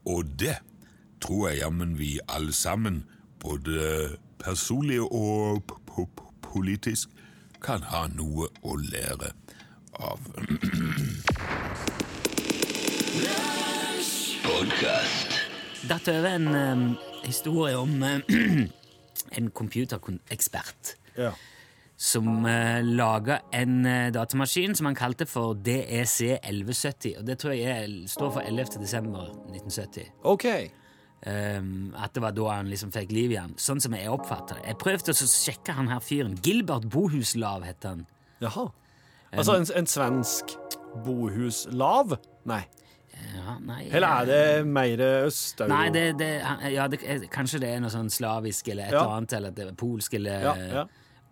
Og 0.06 0.24
det 0.38 0.56
tror 1.20 1.48
jeg 1.48 1.58
jammen 1.58 1.98
vi 1.98 2.18
alle 2.28 2.52
sammen, 2.52 3.04
både 3.40 4.08
personlig 4.38 5.00
og 5.00 5.62
politisk, 6.42 7.08
kan 7.64 7.82
ha 7.82 8.06
noe 8.12 8.50
å 8.62 8.76
lære 8.76 9.32
av. 9.96 10.20
Datt 15.88 16.08
over 16.08 16.28
en 16.34 16.46
um, 16.54 16.84
historie 17.24 17.76
om 17.78 18.02
en 19.38 19.50
computerekspert 19.52 20.94
Ja. 21.18 21.30
som 21.96 22.44
uh, 22.46 22.80
laga 22.82 23.38
en 23.52 23.84
uh, 23.86 24.08
datamaskin 24.12 24.74
som 24.74 24.86
han 24.88 24.96
kalte 24.98 25.26
for 25.26 25.54
DEC 25.54 26.20
1170. 26.40 27.18
Og 27.20 27.26
det 27.28 27.38
tror 27.38 27.52
jeg 27.54 27.68
er, 27.84 27.92
står 28.08 28.32
for 28.38 28.40
11. 28.40 28.80
desember 28.80 29.28
1970. 29.52 30.08
Ok. 30.24 30.46
Um, 31.26 31.94
at 31.96 32.12
det 32.14 32.22
var 32.24 32.34
da 32.36 32.48
han 32.58 32.68
liksom 32.68 32.92
fikk 32.92 33.12
liv 33.12 33.32
igjen. 33.36 33.54
Sånn 33.60 33.80
som 33.80 33.94
jeg 33.96 34.10
oppfatter 34.12 34.58
det. 34.60 34.66
Jeg 34.72 34.80
prøvde 34.82 35.14
å 35.14 35.28
sjekke 35.30 35.76
han 35.76 35.88
her 35.92 36.00
fyren. 36.04 36.34
Gilbert 36.44 36.88
Bohuslav 36.92 37.64
het 37.64 37.84
han. 37.88 38.06
Jaha. 38.44 38.66
Altså 39.34 39.56
en, 39.58 39.64
en 39.78 39.88
svensk 39.88 40.56
bohuslav? 41.04 42.16
Nei. 42.48 42.62
Ja, 43.34 43.58
nei, 43.60 43.88
Eller 43.92 44.08
er 44.08 44.26
det 44.26 44.66
mer 44.66 44.98
øst? 45.26 45.60
Nei, 45.68 45.88
det, 45.94 46.04
det, 46.18 46.30
ja, 46.72 46.86
det, 46.88 47.00
er- 47.04 47.26
kanskje 47.32 47.60
det 47.60 47.68
er 47.74 47.80
noe 47.84 47.90
sånn 47.92 48.10
slavisk 48.10 48.68
eller 48.72 48.84
et 48.88 48.92
Ja. 48.92 49.02
eller 49.02 49.16
annet, 49.18 49.32
eller 49.38 49.50
det 49.50 49.76
polsk 49.76 50.14
eller 50.14 50.40
Ja, 50.48 50.84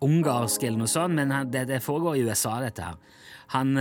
ungarsk 0.03 0.63
eller 0.65 0.79
noe 0.79 0.91
sånt, 0.91 1.15
men 1.15 1.31
han, 1.31 1.51
det, 1.51 1.81
foregår 1.83 2.17
i 2.19 2.23
USA, 2.27 2.61
dette 2.61 2.83
her. 2.83 2.97
Han 3.55 3.77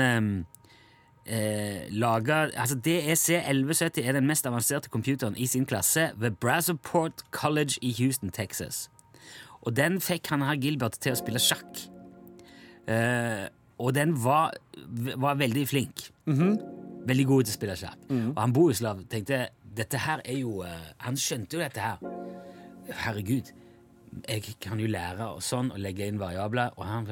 eh, 1.26 1.88
lager 1.92 2.52
Altså, 2.58 2.76
DEC 2.76 3.30
1170 3.42 4.04
er 4.08 4.14
den 4.18 4.28
mest 4.28 4.46
avanserte 4.48 4.90
computeren 4.90 5.36
i 5.38 5.46
sin 5.48 5.66
klasse 5.66 6.12
ved 6.18 6.32
Brazzaport 6.42 7.24
College 7.32 7.78
i 7.82 7.94
Houston, 8.00 8.32
Texas. 8.32 8.90
Og 9.62 9.76
den 9.78 10.00
fikk 10.02 10.28
han 10.34 10.42
her 10.42 10.56
Gilbert 10.58 10.98
til 11.02 11.14
å 11.14 11.20
spille 11.20 11.40
sjakk. 11.40 11.84
Eh, 12.90 13.48
og 13.82 13.94
den 13.96 14.16
var, 14.24 14.54
var 15.18 15.36
veldig 15.42 15.68
flink. 15.70 16.08
Veldig 17.08 17.26
god 17.30 17.48
til 17.48 17.54
å 17.54 17.58
spille 17.58 17.80
sjakk. 17.80 18.06
Og 18.12 18.38
han 18.38 18.54
Bohuslav 18.56 19.02
tenkte 19.10 19.48
dette 19.72 20.02
her 20.04 20.20
er 20.28 20.42
jo 20.42 20.62
eh, 20.68 20.88
Han 21.06 21.16
skjønte 21.18 21.56
jo 21.56 21.62
dette 21.64 21.80
her. 21.80 22.02
Herregud, 23.06 23.52
jeg 24.28 24.56
kan 24.60 24.80
jo 24.82 24.90
lære 24.92 25.30
og 25.38 25.44
sånn 25.46 25.72
og 25.72 25.80
legge 25.80 26.08
inn 26.10 26.20
variabler. 26.20 26.74
Og 26.78 26.86
han, 26.86 27.08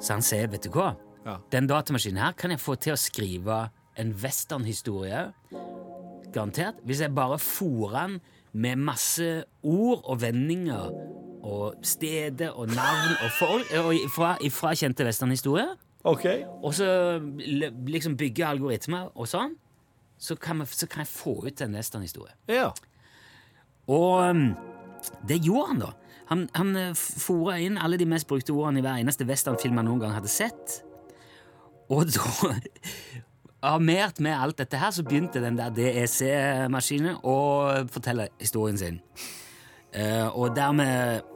så 0.00 0.18
han 0.18 0.24
sier, 0.24 0.50
vet 0.52 0.66
du 0.66 0.74
hva? 0.74 0.92
Ja. 1.24 1.38
Den 1.52 1.68
datamaskinen 1.70 2.20
her 2.22 2.36
kan 2.36 2.52
jeg 2.52 2.60
få 2.60 2.76
til 2.80 2.94
å 2.94 3.00
skrive 3.00 3.62
en 4.00 4.12
westernhistorie 4.22 5.26
garantert, 6.30 6.78
hvis 6.86 7.02
jeg 7.02 7.14
bare 7.14 7.40
fòrer 7.42 7.96
den 7.96 8.20
med 8.52 8.76
masse 8.82 9.28
ord 9.62 10.04
og 10.04 10.20
vendinger 10.22 10.92
og 11.46 11.80
steder 11.86 12.54
og 12.54 12.70
navn 12.72 13.16
og 13.24 13.30
folk 13.38 13.72
og 13.80 13.92
ifra, 13.96 14.34
ifra 14.44 14.72
kjente 14.76 15.06
westernhistorier, 15.06 15.74
Ok. 16.08 16.24
og 16.62 16.74
så 16.74 16.86
liksom 17.86 18.16
bygge 18.16 18.46
algoritmer 18.46 19.10
og 19.14 19.28
sånn, 19.28 19.56
så 20.20 20.36
kan, 20.36 20.60
vi, 20.60 20.68
så 20.72 20.88
kan 20.88 21.04
jeg 21.04 21.10
få 21.12 21.34
ut 21.46 21.60
en 21.64 21.76
westernhistorie. 21.76 22.32
Ja. 22.48 22.70
Og 23.88 24.30
um, 24.30 24.46
det 25.28 25.40
gjorde 25.44 25.66
han, 25.72 25.82
da. 25.82 25.90
Han, 26.30 26.44
han 26.54 26.76
eh, 26.78 26.92
fora 26.94 27.56
inn 27.58 27.78
alle 27.80 27.98
de 27.98 28.06
mest 28.06 28.28
brukte 28.30 28.54
ordene 28.54 28.78
i 28.78 28.84
hver 28.84 29.00
eneste 29.00 29.26
westernfilm 29.26 29.80
han 29.80 29.88
noen 29.88 30.04
gang 30.04 30.14
hadde 30.14 30.30
sett. 30.30 30.80
Og 31.90 32.06
da 32.12 32.54
Armert 33.70 34.22
med 34.24 34.32
alt 34.32 34.56
dette 34.56 34.78
her, 34.80 34.92
så 34.94 35.02
begynte 35.04 35.42
den 35.42 35.58
der 35.58 35.72
DEC-maskinen 35.76 37.18
å 37.28 37.34
fortelle 37.92 38.30
historien 38.40 38.78
sin. 38.80 39.02
Uh, 39.92 40.30
og 40.32 40.54
dermed 40.56 41.26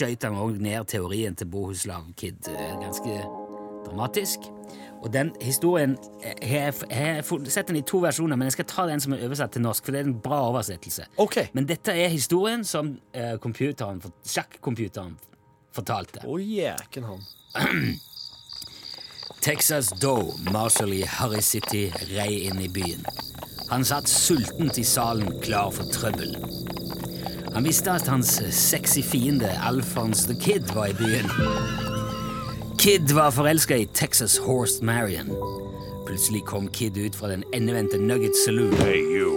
skjøt 0.00 0.24
han 0.26 0.38
òg 0.40 0.58
ned 0.64 0.88
teorien 0.90 1.36
til 1.36 1.46
Bohuslav 1.52 2.08
Kid 2.18 2.48
eh, 2.50 2.72
ganske 2.80 3.20
dramatisk. 3.86 4.48
Og 5.00 5.08
den 5.14 5.30
historien 5.40 5.94
eh, 6.22 6.34
Jeg 6.42 6.60
har- 6.74 6.86
jeg 6.90 7.24
har 7.24 7.48
sett 7.48 7.68
den 7.70 7.76
i 7.76 7.82
to 7.88 7.98
versjoner, 8.02 8.36
men 8.36 8.48
jeg 8.50 8.52
skal 8.58 8.64
ta 8.68 8.86
den 8.86 9.00
som 9.00 9.12
er 9.16 9.22
oversatt 9.24 9.52
til 9.56 9.62
norsk, 9.64 9.84
for 9.84 9.92
det 9.96 10.00
er 10.02 10.08
en 10.10 10.18
bra 10.20 10.42
oversettelse. 10.50 11.06
Okay. 11.18 11.46
Men 11.54 11.66
dette 11.66 11.92
er 11.92 12.08
historien 12.12 12.64
som 12.64 12.98
Sjakk-computeren 13.14 14.02
sjakk-computeren 14.24 15.16
fortalte. 15.72 16.20
Å, 16.26 16.36
jæken 16.42 17.04
han. 17.08 17.20
Texas 19.40 19.88
Doe, 20.02 20.34
Marshall 20.52 20.92
i 20.92 21.02
Harry 21.08 21.40
City, 21.40 21.86
rei 22.12 22.42
inn 22.50 22.60
i 22.60 22.68
byen. 22.68 23.04
Han 23.70 23.84
satt 23.88 24.08
sultent 24.10 24.76
i 24.78 24.84
salen, 24.84 25.30
klar 25.40 25.70
for 25.72 25.88
trøbbel. 25.94 26.34
Han 27.54 27.64
visste 27.64 27.90
at 27.90 28.08
hans 28.08 28.42
sexy 28.50 29.02
fiende, 29.02 29.50
Alphonse 29.66 30.26
the 30.28 30.40
Kid, 30.40 30.74
var 30.74 30.86
i 30.86 30.92
byen. 30.92 31.30
Kid 32.78 33.12
var 33.14 33.30
forelska 33.30 33.76
i 33.76 33.86
Texas 33.94 34.38
Horse 34.38 34.84
Marion. 34.84 35.30
Plutselig 36.06 36.44
kom 36.46 36.68
Kid 36.68 36.96
ut 36.98 37.16
fra 37.16 37.28
den 37.28 37.44
endevendte 37.52 37.98
Nugget 37.98 38.36
Saloon. 38.44 38.76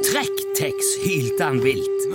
Trekk, 0.06 0.38
Tex! 0.58 0.76
hylte 1.06 1.44
han 1.44 1.64
vilt. 1.64 2.08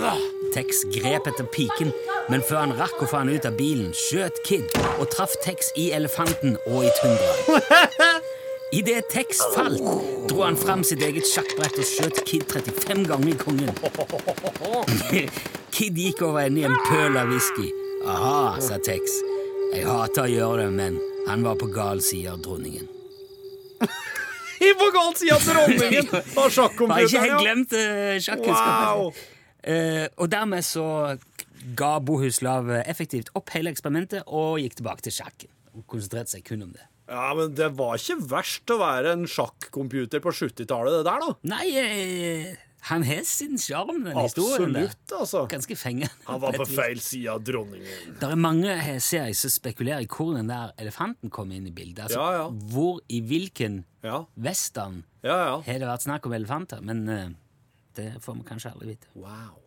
Tex 0.53 0.83
grep 0.95 1.27
etter 1.27 1.45
piken, 1.53 1.91
men 2.29 2.41
før 2.41 2.63
han 2.63 2.73
rakk 2.79 3.03
å 3.03 3.09
få 3.09 3.21
han 3.21 3.29
ut 3.29 3.45
av 3.45 3.59
bilen, 3.59 3.91
skjøt 3.93 4.39
Kid 4.47 4.65
og 4.97 5.05
traff 5.13 5.35
Tex 5.45 5.69
i 5.77 5.91
elefanten 5.93 6.57
og 6.65 6.87
i 6.87 6.91
tundraen. 7.01 8.23
Idet 8.79 9.07
Tex 9.09 9.39
falt, 9.55 9.81
dro 10.29 10.43
han 10.45 10.57
fram 10.57 10.83
sitt 10.85 11.01
eget 11.05 11.25
sjakkbrett 11.29 11.77
og 11.81 11.87
skjøt 11.89 12.23
Kid 12.25 12.43
35 12.49 13.05
ganger 13.09 13.31
i 13.31 13.37
kongen. 13.39 13.71
Kid 15.79 15.95
gikk 15.95 16.19
over 16.27 16.43
ende 16.43 16.59
i 16.59 16.63
en 16.67 16.73
pøl 16.89 17.15
av 17.15 17.29
whisky. 17.31 17.69
Aha, 18.03 18.57
sa 18.59 18.75
Tex. 18.83 19.13
Jeg 19.71 19.85
hater 19.87 20.25
å 20.25 20.31
gjøre 20.33 20.65
det, 20.65 20.73
men 20.75 20.97
han 21.23 21.45
var 21.45 21.55
på 21.61 21.69
gal 21.71 22.01
side 22.03 22.33
av 22.33 22.41
dronningen. 22.43 22.89
I 24.59 24.73
på 24.81 24.89
gal 24.91 25.15
side 25.15 25.37
av 25.37 25.47
dronningen 25.47 26.11
av 26.17 26.19
Har 26.19 26.27
ikke 26.27 26.35
helt 26.35 26.57
sjakkomputeren, 26.57 27.29
ja. 27.31 27.39
glemt 27.39 27.77
uh, 27.79 28.19
sjakkunnskapen. 28.27 28.99
Wow. 28.99 29.23
Uh, 29.63 30.05
og 30.19 30.35
dermed 30.35 30.67
så 30.67 30.85
ga 31.79 31.95
Bohuslav 32.03 32.75
effektivt 32.81 33.31
opp 33.39 33.55
hele 33.55 33.71
eksperimentet 33.71 34.27
og 34.27 34.59
gikk 34.59 34.81
tilbake 34.81 35.07
til 35.07 35.15
sjakken. 35.21 35.55
Og 35.79 35.87
konsentrerte 35.87 36.35
seg 36.35 36.43
kun 36.43 36.67
om 36.67 36.75
det. 36.75 36.89
Ja, 37.07 37.29
men 37.39 37.55
det 37.55 37.71
var 37.79 37.95
ikke 37.95 38.19
verst 38.35 38.75
å 38.75 38.83
være 38.83 39.15
en 39.15 39.29
sjakkomputer 39.31 40.27
på 40.27 40.35
70-tallet, 40.43 40.99
det 40.99 41.05
der, 41.07 41.23
da. 41.23 41.37
Nei, 41.55 41.67
eh, 41.79 42.57
han 42.81 43.03
har 43.03 43.23
sin 43.27 43.57
sjarm, 43.59 44.03
den 44.05 44.17
historien 44.17 44.73
der. 44.73 44.87
Absolutt, 44.87 45.13
altså. 45.19 45.45
Ganske 45.51 45.75
fengende. 45.75 46.09
Han 46.25 46.41
var 46.41 46.55
på 46.57 46.65
feil 46.69 46.99
side 47.03 47.27
av 47.33 47.43
dronningen. 47.43 48.15
Det 48.21 48.29
er 48.29 48.39
mange 48.39 48.75
heseier 48.85 49.35
som 49.37 49.51
spekulerer 49.53 50.05
i 50.05 50.09
hvor 50.09 50.33
den 50.37 50.49
der 50.51 50.71
elefanten 50.79 51.29
kom 51.33 51.51
inn 51.51 51.67
i 51.67 51.73
bildet. 51.75 52.07
Altså, 52.07 52.19
Ja, 52.19 52.31
ja. 52.43 52.49
Hvor 52.73 53.01
i 53.09 53.19
hvilken 53.21 53.83
Ja, 54.03 54.23
western 54.35 55.03
ja. 55.23 55.35
ja. 55.35 55.61
har 55.65 55.79
det 55.79 55.87
vært 55.89 56.07
snakk 56.07 56.25
om 56.25 56.33
elefanter? 56.33 56.81
Men 56.81 57.03
uh, 57.09 57.29
det 57.99 58.13
får 58.23 58.39
vi 58.39 58.47
kanskje 58.47 58.71
aldri 58.71 58.93
vite. 58.95 59.07
Wow. 59.15 59.59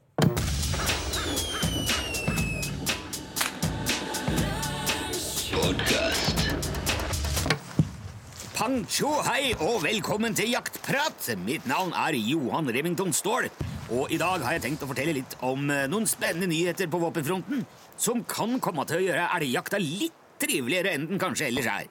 Pang 8.63 8.85
tjo 8.87 9.09
hei 9.27 9.57
og 9.67 9.81
velkommen 9.83 10.37
til 10.39 10.53
Jaktprat. 10.53 11.25
Mitt 11.43 11.65
navn 11.67 11.91
er 11.99 12.15
Johan 12.15 12.69
Remington 12.71 13.11
Ståhl. 13.11 13.49
Og 13.91 14.13
i 14.15 14.21
dag 14.23 14.45
har 14.45 14.55
jeg 14.55 14.63
tenkt 14.63 14.85
å 14.85 14.87
fortelle 14.87 15.17
litt 15.17 15.35
om 15.43 15.65
eh, 15.67 15.89
noen 15.91 16.07
spennende 16.07 16.47
nyheter 16.47 16.87
på 16.87 17.01
våpenfronten 17.03 17.65
som 17.99 18.23
kan 18.23 18.61
komme 18.63 18.85
til 18.87 19.01
å 19.01 19.03
gjøre 19.09 19.25
elgjakta 19.41 19.83
litt 19.83 20.15
triveligere 20.39 20.95
enn 20.95 21.09
den 21.11 21.19
kanskje 21.19 21.49
ellers 21.49 21.67
er. 21.73 21.91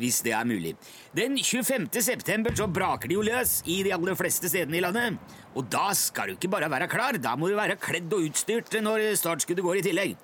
Hvis 0.00 0.22
det 0.24 0.32
er 0.32 0.48
mulig. 0.48 0.72
Den 1.12 1.36
25. 1.36 1.90
september 2.00 2.56
så 2.56 2.70
braker 2.72 3.12
de 3.12 3.18
jo 3.18 3.28
løs 3.28 3.58
i 3.68 3.82
de 3.84 3.92
aller 3.92 4.16
fleste 4.16 4.48
stedene 4.48 4.80
i 4.80 4.84
landet. 4.86 5.20
Og 5.52 5.68
da 5.68 5.90
skal 5.92 6.32
du 6.32 6.38
ikke 6.38 6.54
bare 6.56 6.72
være 6.72 6.88
klar, 6.88 7.20
da 7.20 7.36
må 7.36 7.52
du 7.52 7.58
være 7.60 7.76
kledd 7.76 8.16
og 8.16 8.30
utstyrt 8.30 8.80
når 8.80 9.10
startskuddet 9.20 9.68
går 9.68 9.82
i 9.82 9.84
tillegg. 9.90 10.16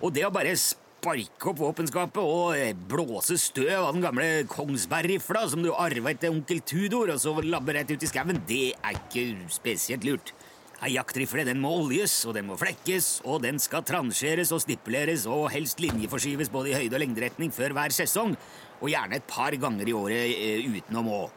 Og 0.00 0.16
det 0.16 0.24
å 0.24 0.32
bare 0.32 0.56
sparke 1.02 1.48
opp 1.50 1.58
våpenskapet 1.58 2.22
og 2.22 2.52
eh, 2.54 2.76
blåse 2.76 3.34
støv 3.40 3.88
av 3.88 3.90
den 3.96 4.04
gamle 4.04 4.26
Kongsberg-rifla 4.50 5.48
som 5.50 5.64
du 5.64 5.72
arva 5.74 6.12
etter 6.12 6.30
onkel 6.30 6.60
Tudor, 6.62 7.10
og 7.10 7.18
så 7.18 7.32
labbe 7.42 7.74
rett 7.74 7.90
ut 7.90 8.04
i 8.06 8.10
skauen, 8.10 8.38
det 8.46 8.76
er 8.76 8.98
ikke 9.00 9.24
spesielt 9.50 10.06
lurt. 10.06 10.30
Ei 10.82 10.92
jaktrifle 10.94 11.42
den 11.46 11.58
må 11.62 11.72
oljes, 11.80 12.14
og 12.26 12.36
den 12.36 12.46
må 12.46 12.58
flekkes, 12.58 13.24
og 13.26 13.42
den 13.42 13.58
skal 13.62 13.82
transjeres 13.86 14.54
og 14.54 14.62
stipuleres 14.62 15.26
og 15.30 15.48
helst 15.54 15.82
linjeforskyves 15.82 16.52
både 16.54 16.70
i 16.70 16.76
høyde- 16.78 16.94
og 16.94 17.02
lengderetning 17.02 17.50
før 17.54 17.74
hver 17.74 17.94
sesong, 17.94 18.36
og 18.78 18.90
gjerne 18.90 19.18
et 19.18 19.26
par 19.30 19.58
ganger 19.58 19.90
i 19.90 19.96
året 19.98 20.36
eh, 20.36 20.70
utenom 20.70 21.10
òg. 21.18 21.34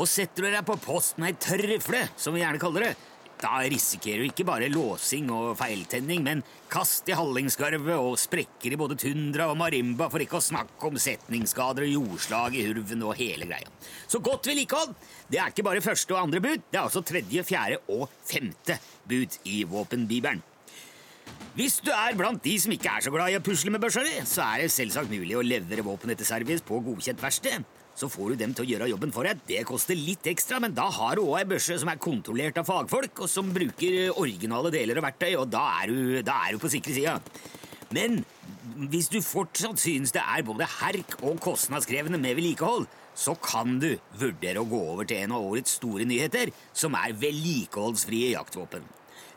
Og 0.00 0.10
setter 0.10 0.48
du 0.48 0.50
deg 0.50 0.66
på 0.66 0.78
post 0.82 1.18
med 1.18 1.30
ei 1.30 1.38
tørr 1.38 1.62
rifle, 1.76 2.02
som 2.18 2.34
vi 2.34 2.42
gjerne 2.42 2.62
kaller 2.62 2.88
det, 2.88 2.94
da 3.40 3.60
risikerer 3.64 4.24
du 4.24 4.30
ikke 4.30 4.46
bare 4.48 4.68
låsing 4.72 5.30
og 5.32 5.54
feiltenning, 5.60 6.22
men 6.26 6.42
kast 6.70 7.08
i 7.10 7.16
hallingskarvet 7.16 7.96
og 7.96 8.18
sprekker 8.20 8.74
i 8.74 8.78
både 8.80 8.98
tundra 9.00 9.48
og 9.50 9.58
marimba, 9.60 10.10
for 10.12 10.22
ikke 10.22 10.38
å 10.38 10.44
snakke 10.44 10.90
om 10.90 11.00
setningsskader 11.00 11.86
og 11.86 11.94
jordslag 11.96 12.58
i 12.58 12.66
hurven 12.68 13.06
og 13.08 13.16
hele 13.20 13.48
greia. 13.48 13.72
Så 14.10 14.20
godt 14.24 14.50
vedlikehold! 14.50 14.94
Det 15.30 15.40
er 15.40 15.52
ikke 15.52 15.66
bare 15.66 15.84
første 15.84 16.16
og 16.16 16.22
andre 16.26 16.44
bud, 16.44 16.68
det 16.68 16.78
er 16.78 16.86
også 16.86 17.04
tredje, 17.06 17.46
fjerde 17.48 17.80
og 17.96 18.06
femte 18.28 18.78
bud 19.08 19.40
i 19.48 19.62
våpenbibelen. 19.68 20.44
Hvis 21.56 21.80
du 21.82 21.90
er 21.90 22.14
blant 22.18 22.42
de 22.44 22.52
som 22.62 22.72
ikke 22.74 22.92
er 22.92 23.02
så 23.04 23.10
glad 23.10 23.32
i 23.32 23.36
å 23.38 23.42
pusle 23.42 23.72
med 23.74 23.82
børsa 23.82 24.04
di, 24.06 24.12
så 24.28 24.44
er 24.44 24.64
det 24.64 24.74
selvsagt 24.74 25.10
mulig 25.10 25.34
å 25.38 25.42
levere 25.42 25.84
våpen 25.86 26.12
etter 26.12 26.28
service 26.28 26.62
på 26.66 26.78
godkjent 26.84 27.22
verksted. 27.22 27.66
Så 28.00 28.08
får 28.08 28.32
du 28.32 28.40
dem 28.40 28.52
til 28.56 28.64
å 28.64 28.70
gjøre 28.70 28.88
jobben 28.94 29.10
for 29.12 29.28
deg. 29.28 29.42
Det 29.44 29.60
koster 29.68 29.98
litt 29.98 30.24
ekstra, 30.30 30.56
men 30.62 30.72
da 30.76 30.86
har 30.96 31.18
du 31.18 31.26
òg 31.26 31.42
ei 31.42 31.48
børse 31.50 31.76
som 31.82 31.90
er 31.92 32.00
kontrollert 32.00 32.56
av 32.60 32.68
fagfolk, 32.68 33.26
og 33.26 33.28
som 33.28 33.50
bruker 33.52 34.14
originale 34.14 34.72
deler 34.72 34.96
og 34.96 35.04
verktøy, 35.04 35.34
og 35.36 35.50
da 35.52 35.66
er 35.82 35.92
du, 35.92 36.20
da 36.24 36.38
er 36.46 36.56
du 36.56 36.62
på 36.62 36.70
sikre 36.72 36.96
sida. 36.96 37.18
Men 37.92 38.22
hvis 38.90 39.10
du 39.12 39.18
fortsatt 39.20 39.82
synes 39.82 40.14
det 40.14 40.22
er 40.22 40.46
både 40.46 40.68
herk 40.78 41.18
og 41.20 41.42
kostnadskrevende 41.44 42.20
med 42.22 42.38
vedlikehold, 42.38 42.86
så 43.20 43.34
kan 43.42 43.76
du 43.82 43.90
vurdere 44.16 44.62
å 44.62 44.68
gå 44.70 44.80
over 44.94 45.08
til 45.08 45.20
en 45.24 45.34
av 45.36 45.44
årets 45.50 45.76
store 45.80 46.06
nyheter, 46.08 46.54
som 46.72 46.96
er 46.96 47.16
vedlikeholdsfrie 47.20 48.30
jaktvåpen. 48.32 48.86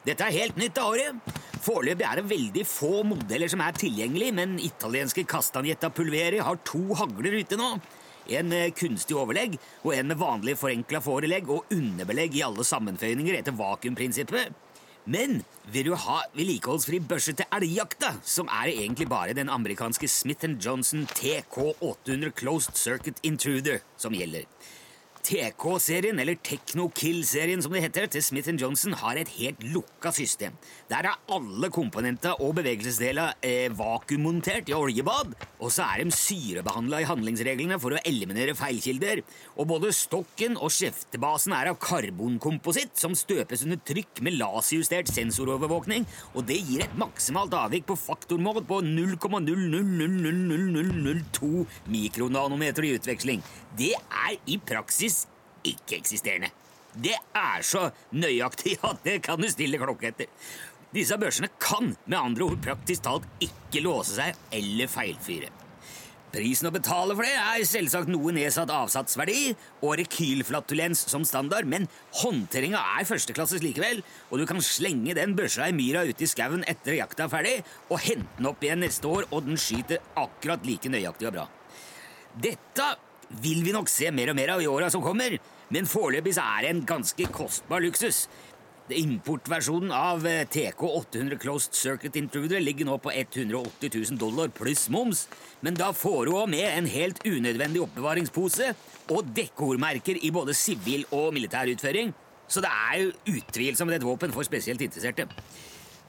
Dette 0.03 0.23
er 0.23 0.35
helt 0.35 0.59
nytt 0.59 0.79
av 0.79 0.93
året. 0.93 1.35
Foreløpig 1.63 2.05
er 2.07 2.19
det 2.19 2.29
veldig 2.29 2.63
få 2.67 3.03
modeller 3.07 3.51
som 3.51 3.63
er 3.63 3.75
tilgjengelig, 3.75 4.31
men 4.35 4.55
italienske 4.59 5.23
Castagnetta 5.27 5.91
Pulveri 5.95 6.39
har 6.43 6.59
to 6.67 6.83
hagler 6.99 7.39
ute 7.39 7.59
nå. 7.59 7.73
En 8.27 8.47
med 8.47 8.75
kunstig 8.79 9.17
overlegg 9.19 9.57
og 9.83 9.93
en 9.95 10.11
med 10.11 10.19
vanlig 10.21 10.55
forenkla 10.59 11.01
forelegg 11.03 11.49
og 11.51 11.71
underbelegg 11.73 12.37
i 12.39 12.45
alle 12.47 12.63
sammenføyninger 12.67 13.39
etter 13.39 13.55
vakuumprinsippet. 13.57 14.53
Men 15.03 15.41
vil 15.67 15.89
du 15.89 15.95
ha 15.99 16.21
vedlikeholdsfri 16.31 17.01
børse 17.03 17.33
til 17.35 17.49
elgjakta, 17.51 18.13
som 18.23 18.47
er 18.47 18.71
egentlig 18.71 19.09
bare 19.11 19.35
den 19.35 19.51
amerikanske 19.51 20.07
Smith 20.07 20.47
Johnson 20.63 21.03
TK800 21.11 22.31
Closed 22.39 22.79
Circuit 22.79 23.19
Intruder 23.23 23.83
som 23.97 24.15
gjelder. 24.15 24.47
TK-serien, 25.23 26.19
eller 26.19 26.35
Techno 26.43 26.89
Kill-serien 26.91 27.61
som 27.63 27.71
det 27.73 27.81
heter, 27.85 28.09
til 28.11 28.23
Smith 28.25 28.51
Johnson 28.59 28.93
har 28.99 29.15
et 29.19 29.29
helt 29.37 29.61
lukka 29.71 30.11
system. 30.11 30.53
Der 30.91 31.03
er 31.07 31.19
alle 31.31 31.69
komponenter 31.73 32.41
og 32.43 32.55
bevegelsesdeler 32.59 33.33
eh, 33.45 33.71
vakuummontert 33.71 34.69
i 34.69 34.73
oljebad, 34.75 35.33
og 35.63 35.71
så 35.71 35.83
er 35.87 36.03
de 36.03 36.11
syrebehandla 36.17 37.01
i 37.01 37.07
handlingsreglene 37.07 37.79
for 37.79 37.91
å 37.95 38.03
eliminere 38.03 38.55
feilkilder. 38.59 39.17
Og 39.55 39.67
både 39.71 39.93
stokken 39.95 40.57
og 40.59 40.71
skjeftebasen 40.75 41.53
er 41.55 41.67
av 41.71 41.79
karbonkompositt 41.81 42.97
som 42.99 43.15
støpes 43.17 43.63
under 43.63 43.79
trykk 43.87 44.21
med 44.25 44.37
laserjustert 44.41 45.07
sensorovervåkning, 45.13 46.03
og 46.35 46.41
det 46.51 46.59
gir 46.67 46.81
et 46.83 46.99
maksimalt 46.99 47.53
avvik 47.55 47.85
på 47.87 47.95
faktormål 48.03 48.59
på 48.67 48.77
0,0000002 48.91 51.65
mikronanometer 51.93 52.83
i 52.83 52.95
utveksling. 52.97 53.39
Det 53.77 53.93
er 53.95 54.35
i 54.51 54.57
praksis 54.61 55.12
ikke-eksisterende. 55.63 56.51
Det 56.93 57.15
er 57.17 57.65
så 57.65 57.87
nøyaktig 58.13 58.77
at 58.85 59.01
det 59.05 59.17
kan 59.25 59.41
du 59.41 59.49
stille 59.49 59.81
klokke 59.81 60.11
etter. 60.11 60.29
Disse 60.93 61.17
børsene 61.17 61.49
kan 61.57 61.95
med 62.05 62.19
andre 62.19 62.45
ord 62.45 62.61
praktisk 62.61 63.07
talt 63.07 63.25
ikke 63.41 63.81
låse 63.81 64.19
seg 64.19 64.37
eller 64.53 64.91
feilfyre. 64.91 65.49
Prisen 66.33 66.65
å 66.65 66.73
betale 66.73 67.13
for 67.13 67.25
det 67.25 67.33
er 67.37 67.65
selvsagt 67.69 68.09
noe 68.09 68.31
nedsatt 68.33 68.71
avsatsverdi 68.73 69.51
og 69.85 69.99
rekylflatulens 69.99 71.03
som 71.11 71.25
standard, 71.29 71.67
men 71.69 71.85
håndteringa 72.23 72.79
er 72.97 73.05
førsteklasses 73.05 73.61
likevel, 73.61 74.01
og 74.31 74.41
du 74.41 74.47
kan 74.49 74.61
slenge 74.65 75.13
den 75.13 75.35
børsa 75.37 75.69
i 75.69 75.75
myra 75.77 76.01
ute 76.09 76.25
i 76.25 76.29
skauen 76.29 76.65
etter 76.69 76.97
jakta 76.97 77.27
er 77.27 77.33
ferdig, 77.35 77.55
og 77.85 78.01
hente 78.01 78.39
den 78.39 78.49
opp 78.49 78.65
igjen 78.65 78.81
neste 78.81 79.09
år, 79.09 79.29
og 79.29 79.45
den 79.45 79.61
skyter 79.61 80.01
akkurat 80.17 80.65
like 80.65 80.89
nøyaktig 80.89 81.29
og 81.29 81.37
bra. 81.37 81.45
Dette 82.33 82.89
vil 83.43 83.61
vi 83.65 83.77
nok 83.77 83.89
se 83.89 84.09
mer 84.13 84.33
og 84.33 84.37
mer 84.37 84.55
av 84.55 84.65
i 84.65 84.69
åra 84.69 84.89
som 84.93 85.05
kommer, 85.05 85.37
men 85.69 85.87
foreløpig 85.89 86.35
er 86.41 86.65
det 86.65 86.73
en 86.73 86.83
ganske 86.87 87.29
kostbar 87.31 87.83
luksus. 87.83 88.27
Importversjonen 88.91 89.93
av 89.95 90.25
eh, 90.27 90.43
TK800 90.51 91.37
Closed 91.39 91.77
Circuit 91.77 92.17
Intruder 92.19 92.59
ligger 92.59 92.89
nå 92.89 92.97
på 92.99 93.13
180 93.15 93.93
000 94.11 94.19
dollar 94.19 94.51
pluss 94.51 94.89
moms, 94.91 95.27
men 95.63 95.77
da 95.79 95.93
får 95.95 96.27
du 96.27 96.33
òg 96.35 96.49
med 96.51 96.67
en 96.67 96.89
helt 96.91 97.21
unødvendig 97.23 97.79
oppbevaringspose 97.85 98.73
og 99.15 99.31
dekkordmerker 99.37 100.19
i 100.19 100.33
både 100.35 100.55
sivil 100.57 101.07
og 101.15 101.31
militær 101.37 101.71
utføring, 101.71 102.11
så 102.51 102.63
det 102.63 102.73
er 102.73 102.99
jo 103.05 103.37
utvilsomt 103.37 103.95
et 103.95 104.03
våpen 104.03 104.35
for 104.35 104.43
spesielt 104.43 104.83
interesserte. 104.83 105.29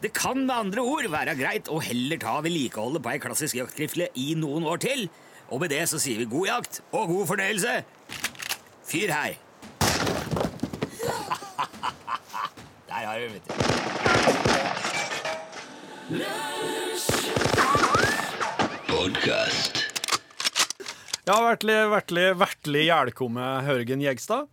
Det 0.03 0.11
kan 0.13 0.43
med 0.43 0.55
andre 0.55 0.83
ord 0.83 1.07
være 1.09 1.39
greit 1.39 1.71
å 1.71 1.79
heller 1.81 2.19
ta 2.21 2.41
vedlikeholdet 2.45 3.05
på 3.05 3.15
ei 3.15 3.23
klassisk 3.23 3.63
jaktrifle 3.63 4.11
i 4.19 4.33
noen 4.37 4.67
år 4.69 4.83
til, 4.83 5.07
og 5.49 5.63
med 5.63 5.71
det 5.71 5.85
så 5.89 6.03
sier 6.03 6.19
vi 6.21 6.29
god 6.29 6.51
jakt 6.51 6.83
og 6.91 7.07
god 7.15 7.27
fornøyelse. 7.31 7.81
Fyr 8.91 9.15
her. 9.15 9.44
Der 13.05 13.11
har 13.11 13.21
du 13.21 13.27
det, 13.27 13.35
vet 13.35 13.49
du. 13.49 14.65
Ja, 21.25 21.37
hjertelig, 21.49 21.75
hjertelig, 21.89 22.25
hjertelig 22.37 22.85
hjelkomme, 22.85 23.45
Hørgen 23.65 24.01
Jegstad. 24.05 24.49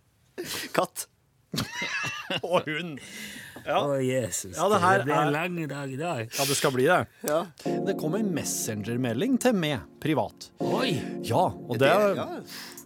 Katt. 0.76 1.06
Og 2.42 2.64
hund. 2.68 3.00
Ja. 3.64 3.78
Å, 3.84 3.96
Jesus. 4.04 4.52
Ja, 4.56 4.68
det 4.72 4.82
her 4.84 5.02
blir 5.06 5.14
er- 5.16 5.26
en 5.30 5.32
lang 5.36 5.58
dag 5.70 5.92
i 5.92 5.98
dag. 6.00 6.22
ja, 6.32 6.44
det 6.48 6.56
skal 6.58 6.72
bli 6.76 6.86
det. 6.90 7.00
Ja. 7.28 7.42
Det 7.88 7.96
kom 8.00 8.16
en 8.18 8.28
Messenger-melding 8.36 9.36
til 9.40 9.56
meg 9.56 9.84
privat. 10.02 10.50
Oi! 10.64 10.96
Ja, 11.28 11.44
og 11.52 11.80
det 11.80 11.88
ja. 11.92 12.28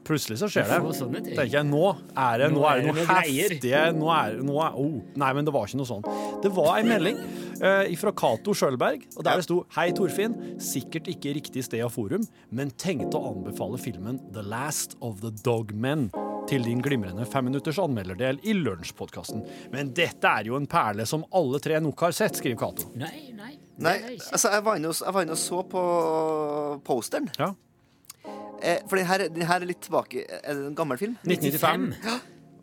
Plutselig 0.06 0.38
så 0.40 0.48
skjer 0.50 0.68
det. 0.70 0.78
Hvorfor? 0.84 1.10
Tenker 1.16 1.50
jeg, 1.50 1.66
nå 1.66 1.82
er 1.90 2.42
det, 2.42 2.50
nå 2.54 2.62
er 2.68 2.80
det 2.80 2.86
noe 2.86 2.96
noe 2.96 3.06
heftige 3.24 3.82
nå 3.96 4.10
er, 4.14 4.36
nå 4.46 4.60
er, 4.62 4.76
oh, 4.78 5.00
Nei, 5.18 5.32
men 5.36 5.48
det 5.48 5.54
var 5.54 5.66
ikke 5.68 5.80
noe 5.80 5.90
sånn. 5.90 6.06
Det 6.44 6.52
var 6.54 6.78
en 6.80 6.90
melding 6.90 7.18
uh, 7.62 7.82
fra 8.00 8.12
Cato 8.22 8.54
Sjølberg, 8.56 9.08
og 9.16 9.26
der 9.26 9.40
det 9.40 9.46
sto 9.48 9.58
Hei, 9.76 9.88
Torfinn. 9.96 10.36
Sikkert 10.62 11.10
ikke 11.10 11.34
riktig 11.36 11.66
sted 11.66 11.82
og 11.86 11.92
forum, 11.96 12.26
men 12.54 12.72
tenkte 12.78 13.18
å 13.18 13.34
anbefale 13.34 13.80
filmen 13.82 14.20
The 14.36 14.44
Last 14.46 14.96
of 15.04 15.20
the 15.24 15.32
Dogmen 15.42 16.08
til 16.46 16.62
din 16.62 16.78
glimrende 16.84 17.26
femminutters 17.26 17.80
anmelderdel 17.82 18.38
i 18.46 18.54
Lunsjpodkasten. 18.54 19.42
Men 19.72 19.90
dette 19.96 20.30
er 20.30 20.46
jo 20.46 20.58
en 20.58 20.68
perle 20.70 21.06
som 21.08 21.26
alle 21.34 21.58
tre 21.62 21.80
nok 21.82 22.06
har 22.06 22.14
sett, 22.14 22.38
skriver 22.38 22.60
Cato. 22.60 22.92
Nei, 22.94 23.32
nei. 23.34 23.56
nei. 23.82 23.96
Nei, 23.98 24.16
altså, 24.30 24.52
jeg 24.54 24.62
var 24.66 24.78
inne 24.78 25.34
og 25.34 25.40
så 25.40 25.62
på 25.66 25.86
posteren. 26.86 27.32
Ja. 27.40 27.50
Eh, 28.62 28.82
for 28.88 28.96
den 29.00 29.08
her, 29.08 29.26
den 29.28 29.46
her 29.46 29.60
er 29.60 29.68
litt 29.68 29.82
tilbake 29.84 30.22
Er 30.24 30.56
det 30.56 30.68
en 30.70 30.76
gammel 30.78 30.98
film? 31.00 31.16
1995. 31.28 31.96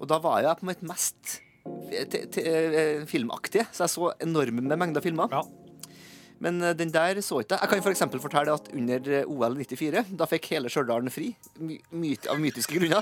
Og 0.02 0.10
da 0.10 0.18
var 0.24 0.42
jeg 0.44 0.60
på 0.60 0.68
mitt 0.68 0.82
mest 0.84 1.38
eh, 1.94 3.04
filmaktige, 3.08 3.68
så 3.72 3.86
jeg 3.86 3.94
så 3.94 4.10
enorme 4.26 4.76
mengder 4.76 5.04
filmer. 5.06 5.32
Ja. 5.32 5.44
Men 6.44 6.60
eh, 6.62 6.74
den 6.76 6.92
der 6.92 7.22
så 7.24 7.40
ikke 7.40 7.56
jeg. 7.56 7.62
Jeg 7.64 7.72
kan 7.72 7.84
for 7.86 7.94
eksempel 7.96 8.20
fortelle 8.24 8.54
at 8.58 8.68
under 8.76 9.10
eh, 9.22 9.30
OL 9.32 9.56
94, 9.62 10.04
da 10.20 10.28
fikk 10.28 10.50
hele 10.54 10.72
Stjørdal 10.74 11.08
fri. 11.14 11.30
My 11.64 11.78
myt, 12.04 12.28
av 12.32 12.42
mytiske 12.44 12.76
grunner. 12.78 13.00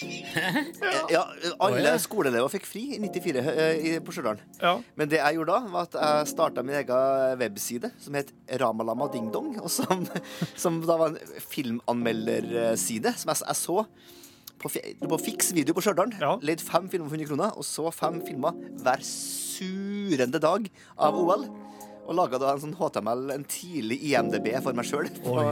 Eh, 0.00 0.60
Ja, 1.12 1.26
alle 1.60 1.90
skoleelever 2.00 2.48
fikk 2.52 2.64
fri 2.68 2.82
i 2.96 3.00
94 3.02 3.42
eh, 3.52 3.80
i- 3.90 3.98
på 4.00 4.14
Stjørdal. 4.16 4.40
Ja. 4.62 4.74
Men 4.96 5.10
det 5.12 5.18
jeg 5.20 5.36
gjorde 5.36 5.58
da, 5.58 5.72
var 5.74 5.88
at 5.90 5.98
jeg 6.00 6.30
starta 6.32 6.64
min 6.64 6.78
egen 6.80 7.38
webside 7.42 7.90
som 8.00 8.16
het 8.16 8.32
Ramalama 8.62 9.10
Ding 9.12 9.28
Dong. 9.34 9.52
Og 9.64 9.68
som, 9.74 10.06
som 10.56 10.80
da 10.88 10.96
var 11.02 11.12
en 11.12 11.20
filmanmelderside 11.52 13.12
som 13.20 13.32
jeg, 13.34 13.42
jeg 13.46 13.58
så 13.60 13.84
på, 14.60 14.68
på 15.08 15.18
Fiks 15.24 15.52
video 15.56 15.72
på 15.76 15.80
Stjørdal. 15.84 16.12
Ja. 16.20 16.34
Leid 16.44 16.60
fem 16.64 16.88
filmer 16.92 17.08
for 17.08 17.16
100 17.16 17.28
kroner, 17.30 17.54
og 17.56 17.64
så 17.64 17.88
fem 17.96 18.18
filmer 18.26 18.56
hver 18.84 19.00
surende 19.04 20.40
dag 20.42 20.66
av 21.00 21.16
OL. 21.16 21.46
Og 22.10 22.16
laga 22.18 22.40
da 22.42 22.48
en 22.56 22.58
sånn 22.58 22.72
HTML, 22.74 23.20
en 23.36 23.44
tidlig 23.46 24.00
IMDb 24.08 24.48
for 24.64 24.74
meg 24.74 24.86
sjøl. 24.88 25.06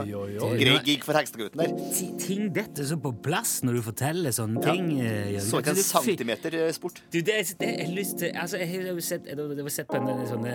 Grei 0.59 0.73
gig 0.83 1.05
for 1.07 1.15
Hekstadgutten 1.15 1.61
der. 1.61 1.71
Ting 2.19 2.49
detter 2.55 2.83
så 2.89 2.97
på 2.99 3.13
plass 3.23 3.61
når 3.63 3.77
du 3.79 3.83
forteller 3.85 4.35
sånne 4.35 4.63
ting. 4.65 4.89
eh, 4.99 5.37
Så 5.39 5.61
ikke 5.63 5.71
en 5.71 5.79
centimeter 5.79 6.57
eh, 6.59 6.73
sport. 6.75 6.99
Du, 7.13 7.21
det, 7.21 7.37
det, 7.61 7.71
jeg 7.77 7.87
har 7.87 7.95
lyst 7.95 8.19
til 8.19 8.35
Altså, 8.35 8.59
jeg 8.59 8.73
har 8.73 8.91
jo 8.91 9.07
sett, 9.07 9.31
jeg 9.31 9.39
har 9.39 9.71
sett 9.71 9.87
på 9.87 10.01
en 10.01 10.11
del 10.11 10.27
sånne 10.27 10.53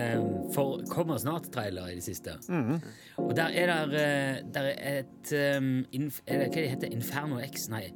for, 0.53 0.85
Kommer 0.93 1.25
snart-trailer 1.25 1.95
i 1.95 1.97
det 1.97 2.05
siste. 2.05 2.37
Og 3.25 3.33
der 3.41 3.57
er 3.65 3.73
der, 3.73 3.99
eh, 4.05 4.45
der 4.55 4.73
er 4.77 5.03
et 5.07 5.37
um, 5.57 5.75
inf, 5.97 6.21
er 6.29 6.45
det, 6.45 6.53
Hva 6.53 6.61
det 6.61 6.71
heter 6.77 6.93
Inferno 6.93 7.41
X? 7.49 7.71
Nei. 7.73 7.87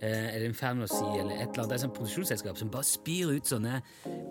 Uh, 0.00 0.06
eller 0.06 0.46
Inferno 0.46 0.86
Si, 0.88 1.02
eller 1.02 1.34
et 1.34 1.50
eller 1.50 1.64
annet. 1.64 1.66
Det 1.66 1.74
er 1.74 1.80
et 1.80 1.82
sånt 1.82 1.98
produksjonsselskap 1.98 2.56
som 2.56 2.70
bare 2.72 2.86
spyr 2.88 3.34
ut 3.34 3.50
sånne 3.50 3.82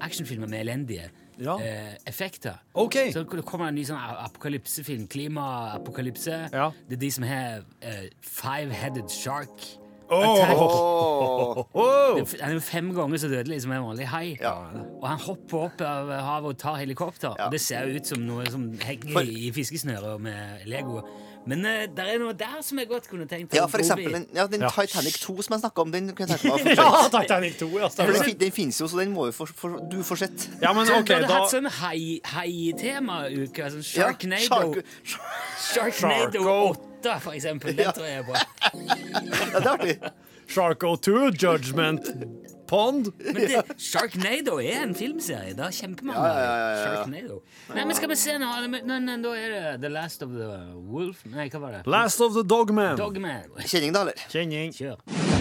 actionfilmer 0.02 0.50
med 0.50 0.64
elendige 0.64 1.12
Ja. 1.40 1.56
eh, 1.64 1.94
effekter. 2.06 2.60
Okay. 2.74 3.12
Så 3.16 3.24
det 3.24 3.46
kommer 3.48 3.68
en 3.72 3.76
ny 3.80 3.86
sånn 3.88 4.00
apokalypsefilm. 4.26 5.08
Klimaapokalypse. 5.08 6.50
Ja. 6.54 6.72
Det 6.90 6.98
er 6.98 7.04
de 7.06 7.12
som 7.16 7.24
har 7.28 7.62
eh, 7.82 8.10
Five-Headed 8.22 9.10
Shark. 9.14 9.68
Åh. 10.10 10.42
Attack. 10.42 10.58
Wow. 11.78 12.16
Det 12.18 12.40
er 12.42 12.54
jo 12.56 12.62
fem 12.66 12.88
ganger 12.98 13.22
så 13.22 13.28
dødelig 13.30 13.62
som 13.62 13.72
en 13.76 13.84
vanlig 13.86 14.08
hai. 14.10 14.38
Ja. 14.42 14.56
Og 14.98 15.06
han 15.08 15.20
hopper 15.22 15.68
opp 15.68 15.82
av 15.86 16.10
havet 16.26 16.56
og 16.56 16.58
tar 16.64 16.80
helikopter. 16.82 17.36
Ja. 17.38 17.46
Og 17.46 17.54
det 17.54 17.62
ser 17.62 17.92
ut 17.94 18.10
som 18.10 18.24
noe 18.26 18.46
som 18.50 18.72
henger 18.82 19.14
For- 19.14 19.30
i 19.30 19.52
fiskesnøret 19.54 20.20
med 20.26 20.66
Lego. 20.66 21.04
Men 21.48 21.64
uh, 21.66 21.86
det 21.96 22.04
er 22.04 22.20
noe 22.22 22.34
der 22.38 22.60
som 22.62 22.78
jeg 22.82 22.88
godt 22.90 23.08
kunne 23.10 23.26
tenkt 23.26 23.54
Ja, 23.56 23.64
for 23.72 23.80
eksempel 23.82 24.12
den, 24.12 24.26
ja, 24.36 24.44
den 24.52 24.62
Ja. 24.62 24.70
Titanic 24.76 25.16
2 25.24 25.36
som 25.48 25.54
jeg 25.56 25.62
snakka 25.64 25.82
om, 25.86 25.92
den 25.94 26.10
kunne 26.14 26.28
jeg 26.36 26.42
tenke 26.44 26.66
meg 26.68 26.78
å 26.78 26.84
Ja. 26.84 27.08
Titanic 27.14 27.56
2, 27.62 27.70
ja. 27.80 27.90
Stemmer 27.94 28.14
den, 28.20 28.24
det. 28.28 28.36
den 28.44 28.52
finnes 28.52 28.80
jo, 28.82 28.90
så 28.92 29.00
den 29.00 29.14
må 29.16 29.30
jo 29.30 29.36
for, 29.40 29.54
for, 29.56 29.80
du 29.90 29.98
få 30.06 30.18
sett. 30.20 30.50
Ja, 30.62 30.74
men 30.78 30.86
Så 30.86 31.00
da... 31.00 31.02
du 31.08 31.14
hadde 31.16 31.32
hatt 31.34 31.54
sånn 31.56 31.70
hai- 31.80 32.20
hai-tema-uke. 32.36 33.72
Sånn 33.72 33.86
Ja, 33.88 34.10
Sharknado. 34.12 34.84
Shark- 35.02 35.24
Sharknado 35.72 36.44
Sharko. 36.44 36.58
8, 37.00 37.20
for 37.24 37.34
eksempel. 37.40 37.76
Den 37.76 37.86
Ja. 37.88 37.92
tror 37.96 38.10
jeg 38.12 38.26
på. 38.28 38.34
Ja, 38.36 39.60
det 39.60 39.66
er 39.66 39.72
artig. 39.74 39.98
Sharko 40.50 40.96
2, 40.98 41.18
Judgment 41.40 42.10
Pond. 42.70 43.10
Men 43.26 43.40
det, 43.50 43.64
Sharknado 43.82 44.60
er 44.62 44.84
en 44.84 44.94
filmserie. 44.98 45.56
Det 45.58 45.66
er 45.66 45.76
kjempemange 45.80 46.22
Ja, 46.22 46.36
ja, 46.38 46.54
ja. 46.54 46.84
Sharknado. 46.86 47.42
Nei, 47.74 47.86
men 47.90 47.98
skal 47.98 48.14
vi 48.14 48.20
se 48.22 48.38
nå 48.42 48.50
nei, 48.68 48.82
nei, 48.86 49.00
nei, 49.08 49.18
Da 49.26 49.34
er 49.38 49.56
det 49.56 49.64
The 49.84 49.94
Last 49.94 50.26
of 50.26 50.34
the 50.38 50.50
Wolf 50.90 51.26
Nei, 51.34 51.50
hva 51.50 51.64
var 51.66 51.78
det? 51.80 51.84
Last 51.90 52.22
of 52.26 52.38
the 52.38 52.46
Dogman. 52.46 52.98
Dogman. 53.02 53.50
Kjenning, 53.66 53.96
da, 53.96 54.06
eller? 54.08 54.26
Kjenning. 54.30 54.74
Kjør. 54.78 55.39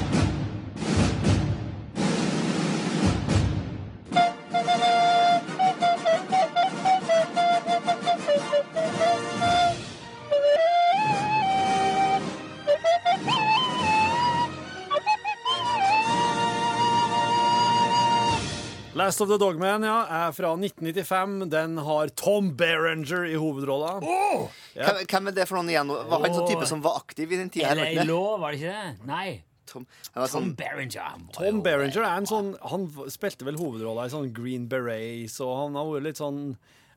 Last 19.08 19.22
of 19.24 19.30
the 19.30 19.38
Dogman 19.40 19.86
ja, 19.86 20.02
er 20.04 20.32
fra 20.36 20.50
1995. 20.52 21.46
Den 21.48 21.78
har 21.80 22.10
Tom 22.20 22.50
Berenger 22.60 23.22
i 23.24 23.38
hovedrolla. 23.40 23.94
Hvem, 24.02 24.98
hvem 25.08 25.30
er 25.30 25.36
det 25.38 25.46
for 25.48 25.56
noen 25.56 25.70
igjen? 25.72 25.88
Var 25.88 26.24
han 26.26 26.34
sånn 26.36 26.50
type 26.50 26.66
som 26.68 26.82
var 26.84 26.98
aktiv 27.00 27.32
i 27.32 27.38
den 27.40 27.48
tida? 27.48 27.70
LA 27.72 27.86
var? 27.96 28.08
Law, 28.10 28.26
var 28.42 28.52
det 28.52 28.58
ikke 28.60 28.74
det? 28.74 29.06
Nei. 29.08 29.30
Tom, 29.72 29.86
han 30.12 30.26
Tom 30.26 30.32
sånn, 30.34 30.50
Berenger. 30.60 31.16
Tom 31.38 31.62
Berenger 31.64 32.04
er 32.04 32.20
en 32.20 32.28
sånn 32.28 32.50
Han 32.72 32.84
spilte 33.12 33.48
vel 33.48 33.56
hovedrolla 33.60 34.04
i 34.08 34.12
sånn 34.12 34.28
Green 34.36 34.68
Berets, 34.68 35.38
og 35.44 35.54
han 35.62 35.80
har 35.80 35.88
vært 35.88 36.08
litt 36.10 36.20
sånn 36.20 36.42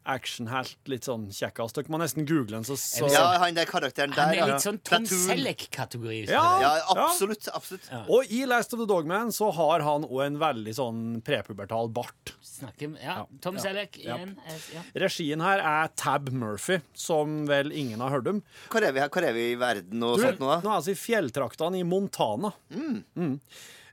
actionhelt, 0.10 0.78
litt 0.90 1.06
sånn 1.06 1.28
kjekkas. 1.34 1.74
Dere 1.76 1.92
må 1.94 2.00
nesten 2.02 2.26
google 2.26 2.58
den, 2.58 2.66
så, 2.68 2.76
så 2.80 3.08
ja, 3.12 3.24
han 3.42 3.58
der 3.58 3.68
karakteren 3.70 4.14
Han 4.18 4.34
er 4.34 4.54
litt 4.54 4.64
sånn 4.66 4.80
Tom 4.88 5.06
Selleck-kategori. 5.06 6.24
Ja. 6.32 6.44
Ja, 6.64 6.72
absolutt. 6.96 7.48
absolutt. 7.54 7.86
Og 8.10 8.32
i 8.34 8.44
Last 8.50 8.74
of 8.74 8.82
the 8.82 8.88
Dogman 8.90 9.32
så 9.36 9.52
har 9.58 9.84
han 9.86 10.06
òg 10.08 10.24
en 10.26 10.40
veldig 10.42 10.74
sånn 10.78 11.02
prepubertal 11.26 11.92
bart. 11.94 12.34
Snakker, 12.46 12.96
ja, 13.02 13.20
Tom 13.44 13.60
Selleck 13.62 14.00
igjen. 14.02 14.38
eh, 14.48 14.58
Ja. 14.76 14.82
Regien 15.06 15.42
her 15.42 15.60
er 15.60 15.92
Tab 16.00 16.30
Murphy, 16.32 16.80
som 16.94 17.46
vel 17.50 17.72
ingen 17.72 18.00
har 18.02 18.10
hørt 18.14 18.28
om. 18.32 18.42
Hvor 18.70 18.84
er 18.86 18.94
vi, 18.96 19.00
her? 19.04 19.10
Hvor 19.10 19.28
er 19.28 19.34
vi 19.38 19.52
i 19.52 19.60
verden 19.60 20.04
og 20.08 20.18
Du, 20.18 20.26
sånt 20.26 20.40
nå, 20.42 20.50
nå 20.64 20.74
er 20.78 20.82
vi 20.86 20.96
i 20.96 21.00
fjelltraktene 21.02 21.82
i 21.82 21.86
Montana. 21.88 22.54
Mm. 22.74 23.38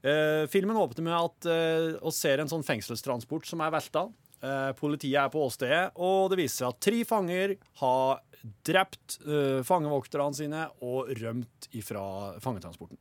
Eh, 0.03 0.47
filmen 0.53 0.77
åpner 0.79 1.03
med 1.03 1.17
at 1.17 1.49
uh, 1.51 2.07
oss 2.07 2.21
ser 2.23 2.39
en 2.39 2.51
sånn 2.51 2.63
fengselstransport 2.67 3.49
som 3.49 3.61
er 3.65 3.73
velta. 3.75 4.07
Eh, 4.39 4.73
politiet 4.79 5.19
er 5.19 5.31
på 5.33 5.43
åstedet, 5.43 5.85
og 5.99 6.31
det 6.31 6.39
viser 6.39 6.63
seg 6.63 6.69
at 6.71 6.83
tre 6.87 7.03
fanger 7.09 7.55
har 7.81 8.21
drept 8.63 9.17
uh, 9.27 9.65
fangevokterne 9.67 10.37
sine 10.37 10.61
og 10.87 11.09
rømt 11.19 11.67
ifra 11.75 12.37
fangetransporten. 12.39 12.97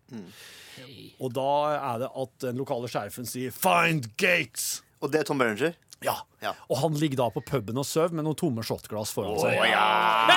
Hey. 0.80 1.12
Og 1.21 1.30
da 1.38 1.52
er 1.76 2.00
det 2.02 2.10
at 2.23 2.34
den 2.41 2.58
lokale 2.58 2.89
sheriffen 2.89 3.30
sier 3.30 3.54
'Find 3.54 4.10
Gates'. 4.17 4.82
Og 4.97 5.13
det 5.13 5.21
er 5.21 5.30
Tom 5.30 5.38
Berenger? 5.38 5.78
Ja. 6.02 6.15
Ja. 6.41 6.56
Og 6.69 6.82
han 6.82 6.97
ligger 6.97 7.21
da 7.21 7.30
på 7.34 7.41
puben 7.45 7.78
og 7.78 7.86
sover 7.86 8.17
med 8.17 8.26
noen 8.26 8.38
tomme 8.38 8.65
shotglass 8.65 9.13
foran 9.13 9.38
seg. 9.41 9.62
ja! 9.69 9.86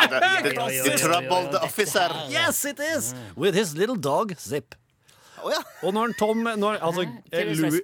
The, 0.08 0.20
the, 0.52 0.82
the 0.84 0.96
troubled 1.00 1.56
officer. 1.60 2.12
Yes, 2.28 2.64
it 2.64 2.80
is! 2.80 3.14
With 3.36 3.56
his 3.56 3.74
little 3.76 3.96
dog, 3.96 4.36
Zip. 4.38 4.76
Oh, 5.40 5.48
ja. 5.52 5.60
Og 5.82 5.94
når 5.96 6.12
Tom 6.20 6.44
når, 6.44 6.80
altså, 6.84 7.08
Hva 7.08 7.40
eh, 7.40 7.52
Louis, 7.56 7.80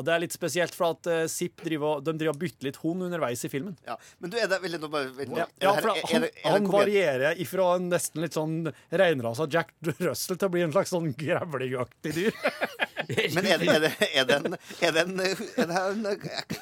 ja, 0.00 0.04
Det 0.08 0.14
er 0.16 0.22
litt 0.24 0.34
spesielt, 0.34 0.74
for 0.74 0.96
at 0.96 1.06
uh, 1.12 1.20
Zip 1.30 1.60
driver, 1.62 1.98
og- 2.00 2.04
de 2.08 2.16
driver 2.16 2.32
og 2.34 2.40
bytter 2.40 2.70
litt 2.70 2.80
hund 2.80 3.04
underveis 3.06 3.44
i 3.44 3.52
filmen. 3.52 3.76
ja. 3.86 3.98
Men 4.20 4.32
du, 4.32 4.38
er 4.40 4.48
det 4.50 4.58
Vil 4.64 4.72
jeg 4.78 4.82
nå 4.82 4.90
bare 4.96 5.12
vent, 5.20 5.36
Ja, 5.36 5.46
ja, 5.60 5.74
for 5.78 5.92
han, 5.94 6.00
er 6.24 6.26
det- 6.26 6.32
er 6.42 6.56
han 6.56 6.66
varierer 6.72 7.40
ifra 7.44 7.68
en 7.76 7.90
nesten 7.92 8.24
litt 8.24 8.34
sånn 8.38 8.72
reinrasa 8.90 9.46
Jack 9.52 9.74
Russell 10.00 10.36
til 10.40 10.48
å 10.48 10.52
bli 10.56 10.64
en 10.66 10.72
slags 10.74 10.90
sånn 10.96 11.12
grevlingaktig 11.20 12.14
dyr. 12.16 12.32
Men 13.36 13.46
er 13.46 13.58
det, 13.58 13.68
er 13.68 13.80
det, 13.86 13.92
er 14.14 14.24
det 14.28 14.36
en, 14.40 14.56
er 14.80 14.92
det 14.94 15.02
en, 15.06 15.20
er 15.20 15.70
det 15.70 15.80
en 15.84 16.06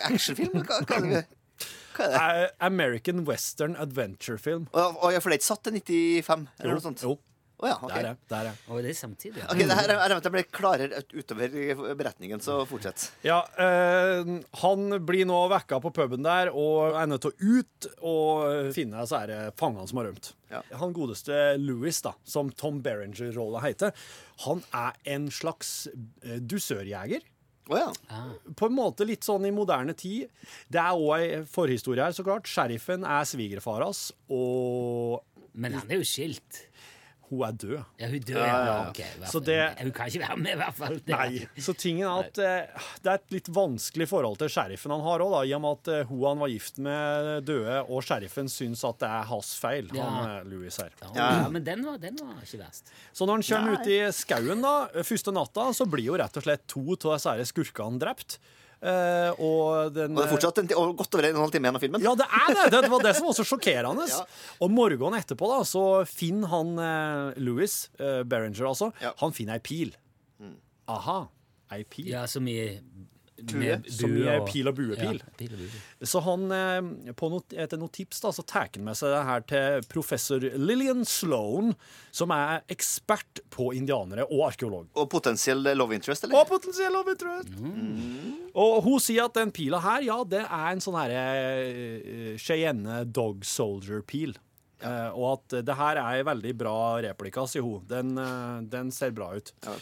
actionfilm? 0.08 0.62
Hva, 0.64 0.82
hva 0.88 0.96
er 1.02 1.10
det? 1.12 1.24
Eh, 1.98 2.44
American 2.62 3.24
Western 3.26 3.74
Adventure-film. 3.76 4.68
Og, 4.72 4.98
og 5.02 5.12
ja, 5.12 5.18
for 5.18 5.32
det 5.32 5.38
er 5.38 5.40
ikke 5.42 5.48
satt 5.48 5.64
til 5.66 5.80
95? 5.82 6.44
Eller 6.62 6.76
noe 6.78 6.84
sånt? 6.84 7.02
Jo. 7.02 7.16
Å 7.58 7.66
ja, 7.66 7.76
okay. 7.82 8.02
Der 8.04 8.08
er 8.12 8.18
der 8.30 8.48
er 8.52 8.58
Og 8.70 8.84
det 8.84 8.92
er 8.92 8.94
samtidig. 8.94 9.42
Ok, 9.50 9.58
det 9.66 9.74
her, 9.74 9.90
er 9.96 10.14
at 10.14 10.26
det 10.26 10.30
ble 10.30 10.44
klarere 10.54 11.00
utover 11.10 11.56
beretningen, 11.98 12.42
så 12.42 12.60
fortsett. 12.70 13.08
Ja, 13.26 13.40
eh, 13.58 14.28
han 14.62 14.98
blir 15.06 15.26
nå 15.26 15.40
vekka 15.50 15.80
på 15.82 15.90
puben 15.96 16.22
der 16.26 16.52
og 16.52 16.94
er 16.94 17.08
nødt 17.10 17.26
til 17.26 17.32
å 17.34 17.58
ut 17.58 17.88
og 17.98 18.70
finne 18.76 19.02
så 19.10 19.24
er 19.24 19.32
det 19.32 19.40
fangene 19.58 19.88
som 19.90 19.98
har 19.98 20.06
rømt. 20.10 20.30
Ja. 20.52 20.62
Han 20.80 20.94
godeste 20.96 21.56
Louis, 21.58 21.98
da, 22.04 22.14
som 22.22 22.52
Tom 22.54 22.78
Berenger-rolla 22.84 23.64
heter, 23.66 24.06
han 24.46 24.62
er 24.70 24.94
en 25.16 25.26
slags 25.34 25.88
eh, 25.90 26.38
dusørjeger. 26.38 27.26
Oh, 27.68 27.76
ja. 27.76 28.22
På 28.56 28.70
en 28.70 28.76
måte 28.78 29.04
litt 29.04 29.26
sånn 29.26 29.44
i 29.44 29.52
moderne 29.52 29.92
tid. 29.98 30.30
Det 30.72 30.80
er 30.80 30.96
òg 30.96 31.10
ei 31.18 31.42
forhistorie 31.48 32.06
her, 32.06 32.14
så 32.16 32.24
klart. 32.24 32.48
Sheriffen 32.48 33.04
er 33.04 33.26
svigerfar 33.28 33.84
hans, 33.84 34.08
og 34.32 35.24
Men 35.58 35.74
han 35.74 35.90
er 35.90 35.98
jo 35.98 36.06
skilt. 36.06 36.67
Hun 37.30 37.42
er 37.46 37.52
død. 37.60 37.84
Ja, 38.00 38.08
hun 38.08 38.20
dør, 38.28 38.40
ja. 38.46 38.74
ok, 38.90 38.98
i 39.00 39.28
Så 39.30 39.40
det- 39.44 39.78
Hun 39.82 39.92
kan 39.92 40.06
ikke 40.08 40.20
være 40.26 40.36
med, 40.38 40.52
i 40.52 40.56
hvert 40.62 40.74
fall. 40.74 40.96
Det- 41.04 41.14
Nei. 41.14 41.48
Så 41.58 41.74
tingen 41.76 42.06
er 42.08 42.20
at 42.24 42.38
eh, 42.38 42.84
det 43.02 43.10
er 43.12 43.14
et 43.20 43.30
litt 43.36 43.48
vanskelig 43.48 44.08
forhold 44.08 44.38
til 44.38 44.48
sheriffen 44.48 44.90
han 44.94 45.00
har 45.04 45.20
òg, 45.20 45.46
i 45.46 45.52
og 45.54 45.60
med 45.62 45.78
at 45.78 45.88
eh, 45.94 46.04
hun 46.08 46.24
han 46.28 46.38
var 46.38 46.48
gift 46.48 46.78
med, 46.78 47.44
døde, 47.44 47.78
og 47.88 48.02
sheriffen 48.02 48.48
syns 48.48 48.84
at 48.88 48.98
det 48.98 49.08
er 49.08 49.24
hans 49.30 49.54
feil, 49.58 49.88
Ja. 49.94 50.02
han 50.08 50.30
eh, 50.38 50.44
Louis 50.50 50.76
her. 50.76 50.90
Ja, 51.14 51.48
men 51.48 51.64
den 51.64 51.84
var, 51.84 51.98
den 51.98 52.16
var 52.20 52.34
ikke 52.42 52.62
verst. 52.64 52.92
Så 53.12 53.26
når 53.26 53.40
han 53.40 53.42
kommer 53.42 53.80
ut 53.80 53.86
i 53.86 53.98
skauen 54.12 54.62
da, 54.62 54.88
første 55.02 55.32
natta, 55.32 55.68
så 55.74 55.86
blir 55.88 56.04
jo 56.10 56.16
rett 56.16 56.36
og 56.36 56.42
slett 56.42 56.66
to 56.66 56.80
av 56.98 57.18
disse 57.18 57.52
skurkene 57.52 57.98
drept. 57.98 58.38
Eh, 58.78 59.30
og 59.42 59.88
den 59.90 60.12
Og 60.14 60.20
det 60.20 60.26
er 60.28 60.30
fortsatt 60.30 60.58
en, 60.62 60.68
og 60.78 60.92
godt 61.00 61.16
over 61.18 61.26
en 61.26 61.34
og 61.34 61.40
en 61.40 61.44
halv 61.48 61.54
time 61.56 61.66
igjen 61.66 61.78
av 61.78 61.82
filmen. 61.82 62.04
Ja, 62.04 62.12
det 62.14 62.26
er 62.30 62.52
det! 62.54 62.66
Det 62.76 62.90
var 62.92 63.02
det 63.02 63.14
som 63.18 63.26
var 63.26 63.34
så 63.38 63.46
sjokkerende. 63.48 64.04
Ja. 64.12 64.20
Og 64.62 64.70
morgenen 64.70 65.18
etterpå 65.18 65.48
da, 65.50 65.62
så 65.66 65.82
finner 66.06 66.52
han 66.52 66.70
eh, 66.78 67.40
Louis, 67.42 67.74
eh, 67.98 68.22
Berenger 68.22 68.70
altså, 68.70 68.92
Ja. 69.02 69.10
han 69.18 69.34
finner 69.34 69.58
ei 69.58 69.64
pil. 69.66 69.90
Aha, 70.88 71.18
ei 71.74 71.82
pil. 71.84 72.06
Ja, 72.14 72.22
som 72.30 72.46
i 72.48 72.78
Tue. 73.46 73.76
Som 73.92 74.16
i 74.18 74.36
pil 74.48 74.70
og 74.70 74.74
buepil. 74.78 75.20
Ja, 75.20 75.34
pil 75.38 75.52
og 75.54 75.60
bue. 75.60 75.82
Så 76.10 76.22
han, 76.26 76.46
eh, 76.54 77.12
på 77.18 77.28
noe, 77.30 77.44
etter 77.54 77.78
noen 77.78 77.92
tips 77.94 78.22
da, 78.24 78.32
så 78.34 78.42
tar 78.42 78.68
han 78.74 78.86
med 78.88 78.98
seg 78.98 79.14
det 79.14 79.20
her 79.28 79.44
til 79.52 79.86
professor 79.92 80.42
Lillian 80.58 81.04
Sloan, 81.06 81.74
som 82.10 82.34
er 82.34 82.64
ekspert 82.72 83.42
på 83.54 83.70
indianere 83.78 84.26
og 84.26 84.48
arkeolog. 84.48 84.90
Og 84.98 85.08
potensiell 85.12 85.62
love 85.78 85.94
interest, 85.94 86.26
eller? 86.26 86.40
Og 86.40 86.50
potensiell 86.50 86.92
love 86.94 87.14
interest. 87.14 87.54
Mm. 87.54 88.50
Og 88.58 88.82
hun 88.88 88.98
sier 89.02 89.28
at 89.28 89.38
den 89.38 89.54
pila 89.54 89.80
her, 89.84 90.02
ja, 90.08 90.18
det 90.26 90.42
er 90.42 90.68
en 90.72 90.82
sånn 90.82 90.98
herre 90.98 91.24
uh, 91.68 92.34
Cheyenne 92.42 93.04
Dog 93.06 93.46
Soldier-pil. 93.46 94.34
Eh, 94.78 95.08
og 95.10 95.32
at 95.32 95.56
det 95.66 95.74
her 95.74 95.98
er 95.98 96.20
ei 96.20 96.26
veldig 96.26 96.52
bra 96.58 96.76
replika, 97.02 97.46
sier 97.50 97.66
hun. 97.66 97.82
Den, 97.90 98.14
eh, 98.18 98.60
den 98.70 98.92
ser 98.94 99.10
bra 99.10 99.32
ut. 99.34 99.52
Eh, 99.66 99.80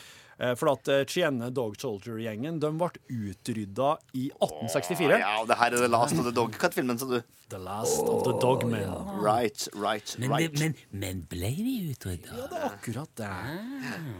for 0.58 0.72
at 0.74 0.90
Chienne 1.08 1.48
Dog 1.54 1.78
Soldier-gjengen 1.80 2.58
de 2.60 2.70
ble 2.76 2.90
utrydda 3.08 3.94
i 4.12 4.26
1864. 4.34 5.20
Ja, 5.22 5.38
og 5.40 5.48
det 5.48 5.56
her 5.62 5.72
er 5.72 5.84
The 5.84 5.88
Last 5.88 6.18
of 6.18 6.28
the 6.28 6.34
Dogcat-filmen, 6.36 6.98
sa 7.00 7.08
du. 7.08 7.20
The 7.48 7.58
Last 7.62 8.00
of 8.02 8.24
the 8.24 8.32
Dogmen. 8.42 8.90
Right, 9.22 9.68
right, 9.74 10.16
Men, 10.18 10.30
right. 10.30 10.58
men, 10.58 10.74
men 10.90 11.20
ble 11.30 11.52
de 11.54 11.74
utrydda? 11.92 12.32
Ja, 12.34 12.46
det 12.50 12.58
er 12.58 12.64
akkurat 12.72 13.12
det. 13.20 13.28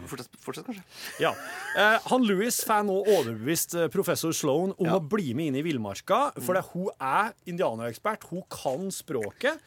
Fortsett, 0.07 0.37
fortsett, 0.45 0.65
kanskje. 0.69 0.83
Ja. 1.19 1.33
Eh, 1.75 1.97
han 2.07 2.23
Louis 2.23 2.61
får 2.63 2.85
nå 2.87 2.95
overbevist 3.03 3.75
eh, 3.75 3.89
professor 3.91 4.31
Sloan 4.31 4.71
om 4.77 4.87
Ja. 4.87 4.95
å 4.95 5.03
bli 5.03 5.33
med 5.35 5.51
inn 5.51 5.57
i 5.59 5.65
villmarka, 5.65 6.29
for 6.39 6.55
det, 6.55 6.63
hun 6.71 6.87
er 7.03 7.33
indianerekspert, 7.51 8.23
hun 8.31 8.45
kan 8.49 8.87
språket, 8.95 9.59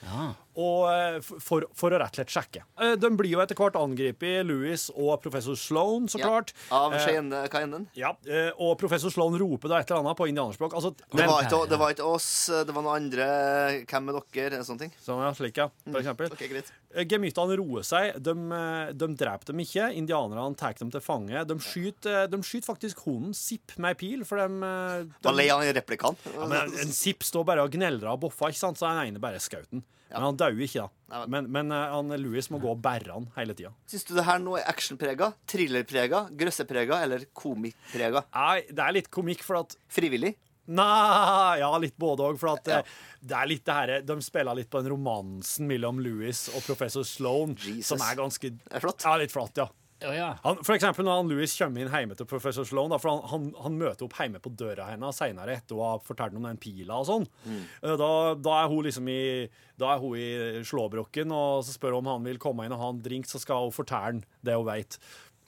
og, 0.57 0.89
eh, 0.91 1.21
for, 1.21 1.69
for 1.77 1.93
å 1.93 2.01
rett 2.01 2.17
og 2.17 2.23
slett 2.23 2.33
sjekke. 2.33 2.65
Eh, 2.81 2.97
de 2.97 3.13
blir 3.17 3.35
jo 3.37 3.45
etter 3.45 3.61
hvert 3.61 3.77
angrepet, 3.77 4.41
Louis 4.49 4.87
og 4.97 5.21
professor 5.21 5.55
Sloan, 5.61 6.09
så 6.09 6.19
Ja. 6.19 6.27
klart. 6.33 6.55
Av 6.73 6.97
Eh, 6.97 7.05
Cheyenne 7.05 7.45
Cayenne. 7.53 7.85
ja, 7.95 8.15
og 8.59 8.79
professor 8.81 9.13
Sloan 9.13 9.37
roper 9.39 9.69
da 9.69 9.79
et 9.85 9.91
eller 9.93 10.01
annet 10.01 10.17
på 10.17 10.27
indianerspråk. 10.33 10.73
Altså, 10.81 10.95
Det 10.97 11.27
var, 11.29 11.45
ikke, 11.45 11.69
det 11.69 11.79
var 11.79 11.93
ikke 11.93 12.09
oss, 12.09 12.47
det 12.49 12.73
var 12.75 12.83
noen 12.89 12.97
andre. 13.05 13.29
Hvem 13.91 14.11
er 14.13 14.19
dere? 14.35 14.61
Sånne 14.67 14.85
ting. 14.87 14.93
sånn, 15.03 15.21
ja, 15.25 15.31
slik, 15.37 15.61
ja, 15.61 15.69
for 15.87 16.01
eksempel. 16.01 16.33
Ok, 16.35 16.45
greit. 16.53 16.73
Eh, 16.95 17.07
Gemyttene 17.11 17.57
roer 17.61 17.87
seg. 17.87 18.17
De, 18.23 18.35
eh, 18.57 18.93
de 18.97 19.11
dreper 19.21 19.53
dem 19.53 19.63
ikke. 19.65 19.91
Indianerne 20.01 20.57
tar 20.59 20.75
dem 20.81 20.91
til 20.93 21.05
fange. 21.05 21.45
De 21.47 21.59
skyter, 21.63 22.27
de 22.31 22.43
skyter 22.47 22.71
faktisk 22.73 23.05
hunden 23.07 23.37
Zipp 23.37 23.77
med 23.79 23.95
ei 23.95 24.01
pil, 24.01 24.27
for 24.29 24.41
de, 24.43 24.49
eh, 24.67 25.07
de 25.23 25.37
lei 25.37 25.49
av 25.53 25.63
den 25.63 25.77
replikken. 25.79 26.19
Ja, 26.35 26.47
men 26.51 26.75
en 26.83 26.93
Zipp 26.97 27.23
står 27.27 27.47
bare 27.49 27.65
og 27.67 27.73
gneldrer 27.75 28.13
og 28.15 28.21
boffer, 28.27 28.51
ikke 28.53 28.65
sant? 28.65 28.79
så 28.81 28.91
den 28.91 29.15
ene 29.15 29.23
bare 29.23 29.41
skjøt 29.43 29.71
den. 29.71 29.85
Men 30.11 30.25
han 30.27 30.39
dauer 30.41 30.59
ikke, 30.67 30.89
da. 31.11 31.21
Men, 31.31 31.47
men 31.55 31.71
eh, 31.71 31.93
han, 31.95 32.11
Louis 32.19 32.49
må 32.51 32.59
gå 32.63 32.73
og 32.73 32.81
bære 32.83 33.15
han 33.15 33.29
hele 33.37 33.55
tida. 33.55 33.71
Syns 33.91 34.09
du 34.09 34.15
det 34.17 34.27
her 34.27 34.41
nå 34.43 34.57
er 34.59 34.67
actionprega, 34.71 35.31
thrillerprega, 35.51 36.25
grøsseprega 36.35 36.99
eller 37.07 37.29
komikkprega? 37.37 38.25
Nei, 38.35 38.57
det 38.71 38.83
er 38.87 38.97
litt 38.99 39.11
komikk, 39.15 39.45
for 39.47 39.63
at 39.63 39.77
Frivillig? 39.91 40.35
Nei, 40.71 41.59
ja, 41.61 41.71
litt 41.83 41.97
både 42.01 42.29
òg. 42.31 42.39
For 42.41 42.53
at 42.55 42.71
Ja. 42.71 42.79
eh, 42.79 42.95
det 43.27 43.37
er 43.37 43.51
litt 43.51 43.65
det 43.67 43.75
her, 43.75 43.95
de 44.07 44.17
spiller 44.25 44.55
litt 44.57 44.71
på 44.71 44.81
den 44.83 44.93
romansen 44.95 45.67
mellom 45.69 45.99
Louis 46.03 46.47
og 46.55 46.63
professor 46.65 47.03
Sloan, 47.05 47.57
Jesus. 47.59 47.87
som 47.91 47.99
er 48.07 48.17
ganske 48.17 48.51
Det 48.57 48.73
er 48.79 48.81
flott. 48.87 49.03
Ja, 49.05 49.17
litt 49.21 49.33
flott, 49.35 49.57
ja. 49.57 49.69
Oh, 50.03 50.15
ja. 50.17 50.31
Han, 50.47 50.57
for 50.65 50.73
eksempel 50.73 51.05
når 51.05 51.19
han 51.19 51.29
Louis 51.29 51.53
kommer 51.61 51.83
inn 51.83 51.91
hjemme 51.93 52.15
til 52.17 52.25
professor 52.25 52.65
Sloan, 52.65 52.89
da, 52.89 52.97
for 52.97 53.11
han, 53.19 53.27
han, 53.29 53.43
han 53.67 53.75
møter 53.77 54.07
opp 54.07 54.15
hjemme 54.17 54.41
på 54.41 54.49
døra 54.57 54.87
hennes 54.89 55.19
senere 55.21 55.59
etter 55.59 55.77
å 55.77 55.83
ha 55.91 55.99
fortalt 56.01 56.33
om 56.39 56.47
den 56.49 56.57
pila 56.57 57.03
og 57.03 57.05
sånn. 57.11 57.27
Mm. 57.45 57.67
Da, 58.01 58.09
da 58.41 58.55
er 58.63 58.71
hun 58.73 58.87
liksom 58.87 59.11
i 59.13 59.51
Da 59.77 59.91
er 59.95 60.01
hun 60.01 60.17
i 60.17 60.63
slåbroken, 60.65 61.31
og 61.37 61.65
så 61.69 61.73
spør 61.77 61.99
hun 61.99 62.07
om 62.07 62.15
han 62.15 62.25
vil 62.31 62.39
komme 62.41 62.65
inn 62.65 62.73
og 62.73 62.81
ha 62.81 62.89
en 62.95 63.03
drink, 63.05 63.29
så 63.29 63.39
skal 63.43 63.67
hun 63.69 63.77
fortelle 63.77 64.23
det 64.43 64.57
hun 64.57 64.65
vet. 64.71 64.97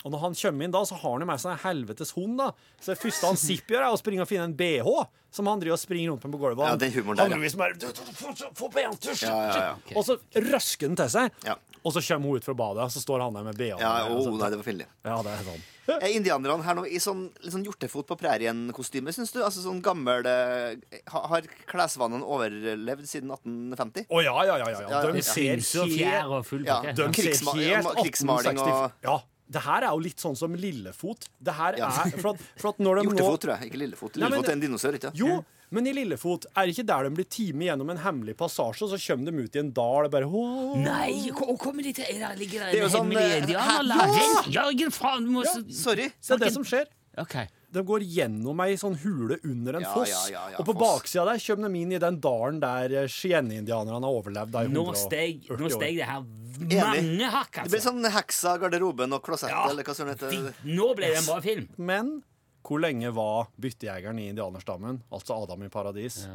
Og 0.05 0.11
når 0.11 0.19
han 0.25 0.35
kommer 0.35 0.65
inn 0.67 0.73
da, 0.75 0.83
så 0.89 0.97
har 0.99 1.13
han 1.15 1.21
jo 1.23 1.27
med 1.31 1.41
seg 1.43 1.53
en 1.55 1.61
helvetes 1.63 2.11
hund, 2.17 2.39
da. 2.41 2.51
Så 2.81 2.93
det 2.95 2.99
første 3.03 3.27
han 3.31 3.37
Zipp 3.39 3.69
gjør, 3.71 3.85
er 3.87 3.95
å 3.95 3.99
springe 4.01 4.25
og 4.25 4.29
finne 4.31 4.49
en 4.51 4.57
BH, 4.59 4.89
som 5.33 5.47
han 5.47 5.61
driver 5.63 5.79
og 5.79 5.83
springer 5.83 6.11
rundt 6.13 6.25
med 6.27 6.35
på 6.35 6.41
gulvet. 6.43 6.67
Ja, 6.67 6.77
det 6.77 6.89
er 6.91 6.97
humoren 7.01 7.21
der, 7.23 7.31
ja. 7.31 7.37
Louis 7.39 7.55
bare 7.57 7.77
«Du, 7.79 7.87
du, 7.87 8.03
du, 8.03 8.47
Få 8.59 8.69
til 8.73 9.15
Ja, 9.23 9.37
ja, 9.47 9.61
ja. 9.71 9.77
Og 9.97 10.05
så 10.09 10.19
røsker 10.35 10.89
den 10.91 10.97
til 10.99 11.09
seg, 11.15 11.31
Ja. 11.47 11.55
og 11.85 11.93
så 11.95 12.03
kommer 12.05 12.29
hun 12.35 12.37
ut 12.43 12.45
fra 12.45 12.55
badet, 12.55 12.91
så 12.93 13.01
står 13.01 13.23
han 13.25 13.33
der 13.39 13.47
med 13.47 13.57
BH-en. 13.57 13.79
Ja, 13.81 14.09
og 14.11 14.19
å, 14.19 14.25
så- 14.27 14.39
nei, 14.43 14.51
det 14.51 14.59
var 14.59 14.67
fillig. 14.67 14.87
ja, 15.05 15.23
det 15.23 15.37
er 15.39 15.47
sånn. 15.53 15.63
Er 15.93 16.13
indianerne 16.15 16.63
her 16.63 16.77
nå 16.79 16.85
i 16.87 16.99
sånn, 17.03 17.25
litt 17.43 17.51
sånn 17.53 17.65
hjortefot 17.67 18.07
på 18.07 18.15
prærien-kostyme, 18.21 19.11
syns 19.11 19.33
du? 19.35 19.41
Altså 19.43 19.65
sånn 19.65 19.81
gammel 19.83 20.23
eh, 20.31 20.77
ha- 21.11 21.25
Har 21.27 21.43
klesvanene 21.67 22.23
overlevd 22.23 23.03
siden 23.11 23.33
1850? 23.35 24.07
Å 24.07 24.23
ja, 24.23 24.35
ja, 24.47 24.59
ja. 24.63 24.69
ja, 24.71 24.85
ja. 24.87 25.01
De 25.11 25.23
ser 25.27 25.59
og 25.83 25.91
helt, 25.91 26.47
full 26.47 26.65
Ja, 26.69 26.79
krigsmaling 27.11 28.61
og- 28.63 28.93
Ja. 29.03 29.19
Det 29.53 29.63
her 29.67 29.85
er 29.87 29.91
jo 29.93 30.03
litt 30.05 30.23
sånn 30.23 30.37
som 30.39 30.55
Lillefot. 30.57 31.27
Det 31.43 31.55
her 31.59 31.77
Ja. 31.79 31.89
er 32.07 32.11
For 32.17 32.33
at, 32.35 32.41
for 32.57 32.69
at 32.73 32.79
når 32.81 33.03
de 33.03 33.03
nå 33.09 33.11
Hjortefot, 33.13 33.41
tror 33.45 33.53
jeg. 33.59 33.71
Ikke 33.71 33.81
Lillefot. 33.83 34.17
Nei, 34.17 34.23
men- 34.29 34.31
Lillefot 34.39 34.49
er 34.49 34.57
en 34.57 34.65
dinosaur, 34.65 34.97
ikke 34.99 35.13
Jo, 35.19 35.45
men 35.73 35.87
i 35.89 35.93
Lillefot 35.97 36.45
er 36.57 36.67
det 36.67 36.75
ikke 36.77 36.87
der 36.87 37.05
de 37.09 37.11
blir 37.17 37.29
timet 37.33 37.69
gjennom 37.71 37.91
en 37.95 38.01
hemmelig 38.05 38.35
passasje, 38.37 38.83
og 38.85 38.91
så 38.93 38.99
kommer 39.07 39.31
de 39.33 39.45
ut 39.47 39.57
i 39.57 39.59
en 39.63 39.71
dal 39.73 40.05
og 40.09 40.11
bare 40.13 40.29
«Åh». 40.29 40.77
Nei, 40.85 41.31
og 41.33 41.59
kommer 41.61 41.83
de 41.83 41.93
til? 41.97 42.05
Der 42.21 42.37
ligger 42.37 42.69
Det 42.73 42.83
en 42.83 42.91
sånn, 42.93 43.09
hemmelig 43.13 43.57
sånn? 43.57 44.53
Jørgen, 44.53 44.91
faen, 44.93 45.25
du 45.25 45.31
må 45.39 45.45
Ja. 45.45 45.55
Sorry. 45.73 46.11
Det 46.13 46.31
er 46.37 46.45
det 46.45 46.53
som 46.53 46.65
skjer. 46.65 46.87
OK. 47.19 47.37
De 47.73 47.83
går 47.89 48.03
gjennom 48.05 48.61
ei 48.61 48.75
sånn 48.77 48.97
hule 49.01 49.39
under 49.49 49.79
en 49.79 49.85
Ja, 49.87 49.93
foss, 49.95 50.11
ja, 50.13 50.23
ja, 50.31 50.43
ja, 50.53 50.57
og 50.61 50.67
på 50.69 50.75
baksida 50.77 51.25
der 51.25 51.39
kommer 51.41 51.73
de 51.73 51.81
inn 51.81 51.93
i 51.97 51.99
den 52.03 52.19
dalen 52.21 52.59
der 52.61 52.95
Cheyenne-indianerne 53.09 54.05
har 54.05 54.19
overlevd 54.19 54.53
Nå 54.69 54.83
140 54.85 55.01
steg, 55.07 55.47
nå 55.59 55.71
steg 55.73 55.97
det 55.97 56.09
her 56.11 56.21
mange 56.23 57.31
hakk, 57.33 57.55
Det 57.63 57.71
blir 57.71 57.81
altså. 57.81 57.89
sånn 57.89 58.11
heksa, 58.13 58.59
garderoben 58.61 59.17
og 59.17 59.23
klosett, 59.25 59.51
Ja, 59.51 59.65
eller 59.71 59.83
hva 59.89 59.95
sånn 59.97 60.13
heter. 60.13 60.31
de- 60.31 60.77
Nå 60.77 60.95
ble 60.95 61.07
det 61.15 61.17
en 61.23 61.25
bra 61.25 61.41
film. 61.41 61.69
Men 61.79 62.23
hvor 62.63 62.79
lenge 62.85 63.11
var 63.13 63.49
byttejegeren 63.59 64.21
i 64.21 64.29
indianerstammen, 64.31 65.01
altså 65.11 65.43
Adam 65.43 65.63
i 65.65 65.69
paradis? 65.69 66.27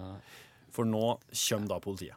For 0.72 0.86
nå 0.86 1.20
kommer 1.32 1.68
da 1.70 1.80
politiet. 1.80 2.16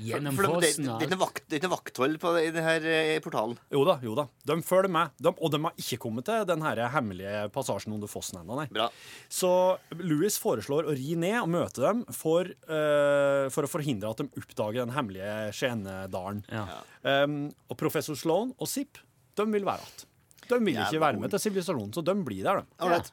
Gjennom 0.00 0.36
For 0.38 0.48
for 0.48 0.64
det, 0.64 0.70
er 0.80 1.04
ikke 1.04 1.18
vakt, 1.20 1.54
er 1.56 1.70
vakthold 1.70 2.18
på 2.22 2.32
det, 2.36 2.42
i 2.48 2.52
denne 2.54 2.74
eh, 2.88 3.18
portalen. 3.22 3.58
Jo 3.72 3.82
da, 3.88 3.98
jo 4.04 4.14
da. 4.18 4.26
De 4.48 4.56
følger 4.64 4.92
med. 4.92 5.12
De, 5.20 5.32
og 5.32 5.52
de 5.52 5.60
har 5.66 5.82
ikke 5.84 6.00
kommet 6.06 6.26
til 6.28 6.46
den 6.48 6.64
hemmelige 6.64 7.46
passasjen 7.54 7.94
under 7.96 8.10
fossen 8.10 8.40
ennå, 8.40 8.56
nei. 8.58 8.66
Bra. 8.72 8.88
Så 9.28 9.52
Louis 10.00 10.36
foreslår 10.40 10.88
å 10.88 10.96
ri 10.96 11.16
ned 11.20 11.38
og 11.42 11.50
møte 11.52 11.84
dem 11.84 12.04
for, 12.16 12.48
uh, 12.70 13.46
for 13.52 13.66
å 13.66 13.70
forhindre 13.70 14.12
at 14.12 14.22
de 14.22 14.28
oppdager 14.40 14.82
den 14.82 14.94
hemmelige 14.96 15.34
Skienedalen. 15.56 16.44
Ja. 16.50 16.80
Um, 17.04 17.42
og 17.68 17.78
professor 17.80 18.18
Sloan 18.18 18.54
og 18.56 18.70
Zipp, 18.70 19.00
de 19.36 19.46
vil 19.52 19.68
være 19.68 19.84
igjen. 19.84 20.06
De 20.50 20.58
vil 20.64 20.80
ikke 20.82 21.02
være 21.02 21.20
med 21.22 21.30
til 21.30 21.42
sivilisasjonen, 21.44 21.92
så 21.94 22.02
de 22.04 22.14
blir 22.26 22.42
der, 22.46 22.62
de. 22.62 22.78
Alright. 22.82 23.12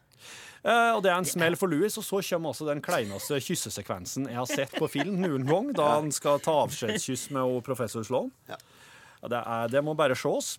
Eh, 0.63 0.91
og 0.95 1.01
det 1.05 1.11
er 1.11 1.17
en 1.19 1.27
smell 1.27 1.57
for 1.59 1.71
Louis, 1.71 1.93
og 1.99 2.05
så 2.05 2.21
kommer 2.29 2.53
også 2.53 2.67
den 2.67 2.81
kleineste 2.83 3.39
kyssesekvensen 3.43 4.29
jeg 4.31 4.39
har 4.39 4.49
sett 4.49 4.73
på 4.77 4.89
film 4.91 5.19
noen 5.21 5.45
gang, 5.47 5.73
da 5.77 5.89
han 5.97 6.11
skal 6.15 6.41
ta 6.43 6.55
avskjedskyss 6.65 7.29
med 7.35 7.59
professor 7.67 8.05
Sloan. 8.07 8.31
Det, 8.47 9.37
er, 9.41 9.69
det 9.73 9.83
må 9.85 9.95
bare 9.97 10.17
ses. 10.17 10.55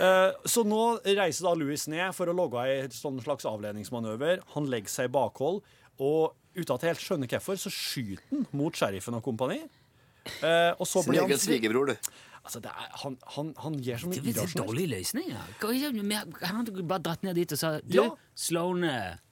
Eh, 0.00 0.30
så 0.48 0.64
nå 0.66 0.82
reiser 1.04 1.46
da 1.46 1.54
Louis 1.58 1.86
ned 1.90 2.14
for 2.16 2.30
å 2.30 2.36
logge 2.36 2.62
ei 2.66 2.88
sånn 2.94 3.20
slags 3.22 3.46
avledningsmanøver. 3.48 4.42
Han 4.56 4.70
legger 4.72 4.92
seg 4.92 5.10
i 5.10 5.14
bakhold, 5.14 5.60
og 6.00 6.32
uten 6.56 6.74
at 6.74 6.82
jeg 6.86 6.94
helt 6.94 7.04
skjønner 7.04 7.30
hvorfor, 7.30 7.60
så 7.60 7.72
skyter 7.72 8.24
han 8.32 8.48
mot 8.56 8.76
sheriffen 8.76 9.18
og 9.18 9.24
kompani. 9.26 9.60
Eh, 10.44 10.72
og 10.76 10.86
så 10.88 11.02
Sin 11.04 11.12
blir 11.12 11.22
han 11.22 11.30
egen 11.30 11.40
svigerbror, 11.40 11.92
du. 11.92 12.10
Altså, 12.40 12.60
det 12.64 12.70
er, 12.72 12.86
han, 13.02 13.16
han, 13.36 13.48
han 13.60 13.74
gir 13.84 13.98
så 14.00 14.08
mye 14.08 14.22
Det 14.24 14.32
er 14.40 14.46
en 14.48 14.62
dårlig 14.64 14.86
løsning. 14.88 15.26
Ja. 15.28 15.42
Han 15.60 16.56
hadde 16.62 16.84
bare 16.88 17.02
dratt 17.04 17.22
ned 17.26 17.36
dit 17.36 17.52
og 17.52 17.58
sa 17.60 17.72
Du, 17.84 17.98
Ja. 17.98 18.06
Sloan 18.34 18.80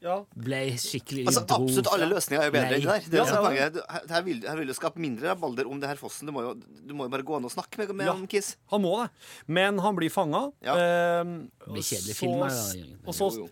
Ja. 0.04 0.18
ble 0.36 0.58
skikkelig 0.76 1.24
Altså, 1.26 1.42
dro 1.48 1.62
absolutt 1.64 1.88
alle 1.94 2.08
løsninger 2.12 2.42
er 2.42 2.50
jo 2.50 2.52
bedre 2.52 2.66
enn 2.68 2.84
det 2.84 2.84
der. 2.84 3.08
Det 3.08 3.20
er 3.22 3.56
Ja. 3.56 3.68
Du- 3.70 3.80
her- 4.12 4.22
vil, 4.28 4.42
her 4.44 4.56
vil 4.60 4.66
du 4.66 4.74
skape 4.76 4.98
mindre 5.00 5.30
rabalder 5.32 5.66
om 5.70 5.80
det 5.80 5.88
her 5.88 5.96
fossen. 5.96 6.26
Du 6.28 6.32
må 6.36 6.42
jo, 6.42 6.52
du 6.86 6.92
må 6.94 7.04
jo 7.08 7.08
bare 7.16 7.22
gå 7.24 7.36
an 7.36 7.44
og 7.48 7.50
snakke 7.50 7.78
med, 7.78 7.94
med 7.96 8.06
Ja. 8.06 8.12
han 8.12 8.26
Kiss. 8.26 8.56
Han 8.70 8.82
må 8.82 8.92
det. 9.02 9.10
Men 9.46 9.78
han 9.78 9.96
blir 9.96 10.10
fanga. 10.12 10.52
Ja. 10.62 10.74
Eh, 10.76 11.24
Det 11.24 11.72
blir 11.72 11.82
kjedelig 11.82 12.14
så- 12.14 13.06
Og 13.06 13.14
så. 13.14 13.48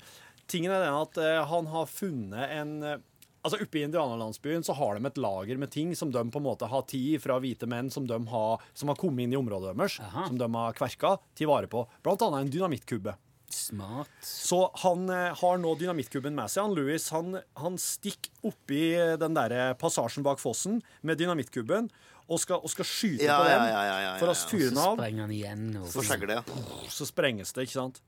Tingen 0.46 0.70
er 0.70 0.84
den 0.84 0.94
at 0.94 1.16
eh, 1.18 1.44
han 1.44 1.66
har 1.66 1.86
funnet 1.86 2.50
en 2.60 2.82
eh, 2.82 2.96
Altså 3.46 3.60
Oppe 3.62 3.78
i 3.78 3.84
indianerlandsbyen 3.86 4.64
så 4.66 4.74
har 4.74 4.98
de 4.98 5.06
et 5.06 5.20
lager 5.22 5.58
med 5.62 5.70
ting 5.70 5.92
som 5.98 6.10
de 6.10 6.22
på 6.34 6.40
en 6.42 6.46
måte 6.48 6.66
har 6.66 6.82
tid 6.90 7.20
fra 7.22 7.36
hvite 7.42 7.68
menn 7.70 7.92
som, 7.94 8.08
de 8.10 8.18
har, 8.32 8.64
som 8.74 8.90
har 8.90 8.98
kommet 8.98 9.22
inn 9.28 9.36
i 9.36 9.38
området 9.38 9.76
deres, 9.78 10.00
Aha. 10.02 10.26
som 10.32 10.40
de 10.40 10.48
har 10.56 10.74
kverka 10.74 11.12
til 11.38 11.50
vare 11.52 11.70
på. 11.70 11.84
Blant 12.02 12.24
annet 12.26 12.42
en 12.48 12.50
dynamittkubbe. 12.56 13.14
Smart. 13.54 14.10
Så 14.26 14.58
han 14.82 15.06
eh, 15.14 15.30
har 15.38 15.60
nå 15.62 15.76
dynamittkubben 15.78 16.34
med 16.34 16.50
seg. 16.50 16.66
Han 16.66 16.74
Louis 16.74 17.06
han, 17.14 17.38
han 17.62 17.78
stikker 17.78 18.50
oppi 18.50 18.82
den 19.22 19.38
der 19.38 19.54
passasjen 19.78 20.26
bak 20.26 20.42
fossen 20.42 20.80
med 21.06 21.22
dynamittkubben 21.22 21.86
og 22.26 22.40
skal, 22.42 22.58
og 22.58 22.72
skal 22.72 22.88
skyte 22.90 23.22
Ja, 23.28 23.38
på 23.38 23.46
ja, 23.46 23.54
den 23.54 23.70
ja, 23.70 23.82
ja, 23.86 23.96
ja, 24.02 24.12
for 24.18 24.32
å 24.32 24.34
fyre 24.34 24.72
den 24.72 24.80
Så 24.80 24.88
av. 24.90 24.98
sprenger 24.98 25.22
han 25.28 25.34
igjen. 25.36 25.64
Og 25.78 25.86
Så. 25.94 26.90
Så 26.98 27.06
sprenges 27.06 27.54
det, 27.54 27.68
ikke 27.68 27.78
sant? 27.78 28.02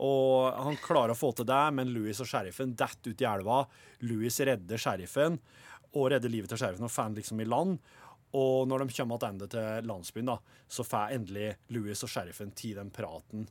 Og 0.00 0.54
han 0.64 0.78
klarer 0.80 1.12
å 1.12 1.18
få 1.18 1.32
til 1.36 1.44
det, 1.50 1.62
men 1.76 1.90
Louis 1.92 2.20
og 2.24 2.28
sheriffen 2.30 2.72
detter 2.78 3.12
ut 3.12 3.20
i 3.20 3.26
elva. 3.28 3.58
Louis 4.08 4.40
redder 4.48 4.80
sheriffen 4.80 5.36
og 5.92 6.06
redder 6.12 6.30
livet 6.32 6.48
til 6.52 6.60
sheriffen 6.62 6.86
og 6.86 6.92
får 6.94 7.16
liksom 7.18 7.42
i 7.44 7.48
land. 7.48 7.78
Og 8.38 8.68
når 8.70 8.84
de 8.86 8.94
kommer 8.96 9.18
tilbake 9.20 9.50
til 9.52 9.88
landsbyen, 9.90 10.28
da, 10.30 10.36
så 10.70 10.84
får 10.86 11.16
endelig 11.18 11.48
Louis 11.74 12.00
og 12.06 12.12
sheriffen 12.12 12.52
tid 12.56 12.76
den 12.78 12.92
praten 12.94 13.48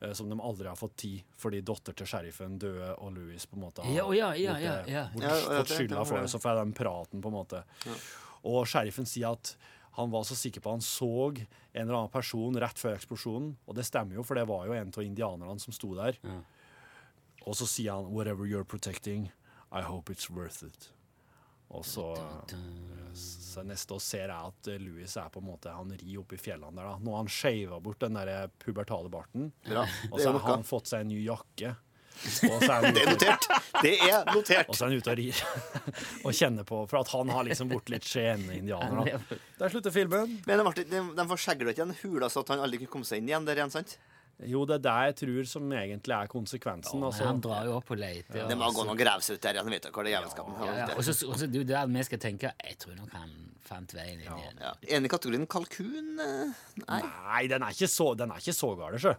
eh, 0.00 0.12
som 0.16 0.30
de 0.30 0.38
aldri 0.40 0.68
har 0.70 0.78
fått 0.78 0.94
tid 1.02 1.24
fordi 1.42 1.60
datter 1.66 1.96
til 1.98 2.06
sheriffen 2.06 2.54
døde, 2.62 2.92
og 3.02 3.10
Louis 3.18 3.44
på 3.50 3.58
en 3.58 3.64
måte 3.66 3.82
har 3.84 3.92
Ja, 3.98 4.06
ja, 4.14 4.30
ja, 4.38 4.54
ja, 4.62 4.76
eh, 4.86 4.92
ja. 4.94 5.02
bort- 5.12 5.26
Ja, 5.26 5.34
ja, 5.34 5.58
fått 5.58 5.74
skylda 5.74 6.04
for 6.06 6.20
det. 6.22 6.30
Så 6.30 6.38
får 6.40 6.62
de 6.64 6.72
praten, 6.78 7.20
på 7.20 7.28
en 7.28 7.38
måte. 7.40 7.64
Og 8.46 8.62
sheriffen 8.70 9.04
sier 9.10 9.34
at 9.34 9.56
han 9.98 10.10
var 10.12 10.22
så 10.24 10.36
sikker 10.38 10.62
på 10.64 10.70
han 10.70 10.80
så 10.84 11.08
en 11.36 11.82
eller 11.82 11.96
annen 11.98 12.12
person 12.12 12.56
rett 12.62 12.78
før 12.78 12.94
eksplosjonen. 12.96 13.56
Og 13.66 13.74
det 13.74 13.84
stemmer 13.88 14.14
jo, 14.20 14.22
for 14.26 14.38
det 14.38 14.46
var 14.48 14.66
jo 14.68 14.76
en 14.76 14.92
av 14.94 15.02
indianerne 15.04 15.58
som 15.60 15.74
sto 15.74 15.92
der. 15.98 16.18
Ja. 16.22 16.40
Og 17.46 17.56
så 17.56 17.66
sier 17.66 17.96
han 17.96 18.12
'Whatever 18.12 18.46
you're 18.46 18.64
protecting, 18.64 19.30
I 19.72 19.82
hope 19.82 20.12
it's 20.12 20.30
worth 20.30 20.62
it'. 20.62 20.90
Og 21.70 21.84
så, 21.86 22.04
så 23.14 23.62
neste 23.62 23.94
år 23.94 24.00
ser 24.02 24.26
jeg 24.26 24.34
at 24.50 24.68
eh, 24.72 24.80
Louis 24.82 25.16
er 25.16 25.28
på 25.30 25.38
en 25.38 25.46
måte 25.46 25.70
Han 25.70 25.92
rir 26.00 26.18
opp 26.18 26.32
i 26.34 26.36
fjellene 26.40 26.74
der. 26.74 26.88
da. 26.88 26.96
Nå 26.98 27.12
har 27.14 27.22
han 27.22 27.30
shava 27.30 27.78
bort 27.80 28.00
den 28.02 28.14
der 28.18 28.48
pubertale 28.58 29.10
barten. 29.12 29.52
Ja, 29.70 29.84
Og 30.10 30.18
så 30.20 30.32
har 30.32 30.56
han 30.56 30.66
fått 30.66 30.90
seg 30.90 31.04
en 31.04 31.12
ny 31.12 31.20
jakke. 31.24 31.76
Og 32.20 32.62
så 32.62 32.70
er 32.70 32.84
han 32.84 32.94
Det 32.96 33.02
er 33.02 33.10
notert! 33.14 33.48
Det 33.80 33.94
er 34.06 34.30
notert! 34.34 34.68
og 34.68 34.76
så 34.76 34.86
er 34.86 34.92
han 34.92 35.00
ute 35.00 35.12
og 35.14 35.20
rir. 35.20 35.42
og 36.26 36.36
kjenner 36.36 36.68
på 36.68 36.82
For 36.90 37.00
at 37.00 37.12
han 37.14 37.32
har 37.32 37.46
liksom 37.48 37.70
Bort 37.72 37.92
litt 37.92 38.06
skjene-indianer. 38.08 39.20
da. 39.30 39.40
Der 39.60 39.72
slutter 39.72 39.94
filmen. 39.94 40.38
Men 40.48 40.64
Martin, 40.66 40.88
de, 40.90 41.02
de 41.16 41.28
får 41.32 41.44
ikke 41.54 41.72
igjen 41.74 41.94
hula 42.02 42.30
så 42.32 42.44
at 42.44 42.54
han 42.54 42.64
aldri 42.64 42.82
kunne 42.82 42.94
komme 42.98 43.08
seg 43.08 43.22
inn 43.22 43.30
igjen. 43.30 43.46
Det 43.46 43.54
er 43.54 43.62
igjen, 43.62 43.74
sant? 43.74 43.96
Jo, 44.48 44.64
det 44.64 44.78
er 44.78 44.84
det 44.86 44.96
jeg 45.10 45.16
tror 45.20 45.48
som 45.50 45.72
egentlig 45.76 46.16
er 46.16 46.30
konsekvensen. 46.32 47.00
Ja, 47.02 47.10
altså. 47.10 47.28
han 47.28 47.42
drar 47.44 47.68
jo 47.68 47.76
opp 47.76 47.90
og 47.92 48.00
leter. 48.00 48.46
Det 48.48 48.56
må 48.58 48.70
gå 48.72 48.86
noen 48.86 48.96
og 48.96 49.30
ut 49.30 49.42
der 49.44 49.60
han 49.60 49.70
Vet 49.70 49.86
hva 49.90 50.04
det 50.04 50.12
er 50.12 50.16
jævelskapen 50.18 50.58
Ja, 50.64 50.74
ja. 50.80 50.90
Og 50.96 51.04
så 51.04 51.46
det 51.46 51.54
er 51.54 51.62
jo 51.62 51.68
der 51.68 51.90
vi 51.90 52.02
skal 52.08 52.18
tenke 52.22 52.52
Jeg 52.56 52.78
tror 52.80 52.96
nok 52.98 53.12
han 53.14 53.34
fant 53.70 53.92
veien 53.94 54.18
inn 54.18 54.26
igjen. 54.26 54.58
ja. 54.58 54.72
Enig 54.96 55.06
i 55.06 55.12
kategorien 55.12 55.46
kalkun? 55.50 56.18
eh, 56.24 56.52
Nei. 56.80 57.00
Nei, 57.06 57.42
den 57.52 57.62
er 57.62 57.74
ikke 57.76 57.88
så, 57.90 58.08
den 58.18 58.32
er 58.34 58.42
ikke 58.42 58.54
så 58.56 58.70
gal, 58.78 58.96
sjø. 58.98 59.12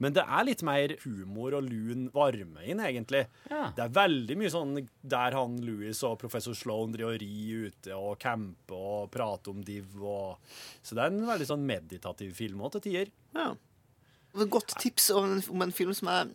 Men 0.00 0.16
det 0.16 0.24
er 0.24 0.46
litt 0.48 0.64
mer 0.66 0.94
humor 1.04 1.58
og 1.58 1.66
lun 1.68 2.06
varme 2.14 2.64
inn, 2.64 2.80
egentlig. 2.86 3.26
Ja. 3.50 3.66
Det 3.76 3.84
er 3.84 3.94
veldig 4.00 4.38
mye 4.40 4.52
sånn 4.54 4.76
der 5.02 5.36
han 5.36 5.58
Louis 5.66 6.00
og 6.08 6.16
professor 6.22 6.56
Sloan 6.56 6.94
driver 6.96 7.18
og 7.18 7.20
rir 7.20 7.68
ute 7.68 7.96
og 7.98 8.14
camper 8.22 8.86
og 9.04 9.10
prater 9.12 9.52
om 9.52 9.64
div 9.66 9.98
og 10.00 10.38
Så 10.80 10.96
det 10.96 11.04
er 11.04 11.12
en 11.12 11.26
veldig 11.28 11.50
sånn 11.52 11.66
meditativ 11.68 12.32
film 12.38 12.64
òg, 12.64 12.78
til 12.78 12.86
tider. 12.88 13.12
Ja. 13.36 13.50
Et 14.36 14.50
godt 14.50 14.76
tips 14.78 15.10
om 15.16 15.26
en, 15.26 15.42
om 15.50 15.66
en 15.66 15.74
film 15.74 15.92
som 15.96 16.10
jeg 16.12 16.30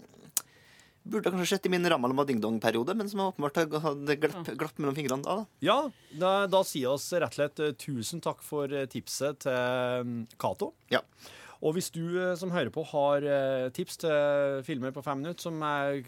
burde 1.06 1.30
kanskje 1.30 1.56
sett 1.56 1.68
i 1.70 1.72
min 1.72 1.86
Ramalama 1.90 2.26
Ding 2.26 2.42
Dong-periode, 2.42 2.96
men 2.98 3.10
som 3.10 3.22
jeg 3.22 3.34
åpenbart 3.34 3.60
hadde 3.84 4.18
glapp, 4.22 4.50
glapp 4.58 4.80
mellom 4.82 4.98
fingrene 4.98 5.26
da. 5.26 5.38
da. 5.42 5.64
Ja, 5.66 5.78
da, 6.18 6.34
da 6.50 6.62
sier 6.66 6.96
oss 6.96 7.08
rett 7.14 7.30
og 7.30 7.38
slett 7.38 7.62
eh, 7.62 7.76
tusen 7.80 8.24
takk 8.26 8.42
for 8.46 8.74
eh, 8.74 8.88
tipset 8.92 9.44
til 9.46 10.08
mm, 10.10 10.22
Cato. 10.42 10.72
Ja. 10.94 11.04
Og 11.62 11.78
hvis 11.78 11.92
du 11.94 12.04
eh, 12.18 12.34
som 12.40 12.54
hører 12.56 12.74
på 12.74 12.84
har 12.90 13.28
tips 13.78 14.02
til 14.06 14.64
filmer 14.68 14.96
på 14.96 15.06
fem 15.06 15.22
minutter 15.22 15.46
som 15.48 15.62
er, 15.66 16.02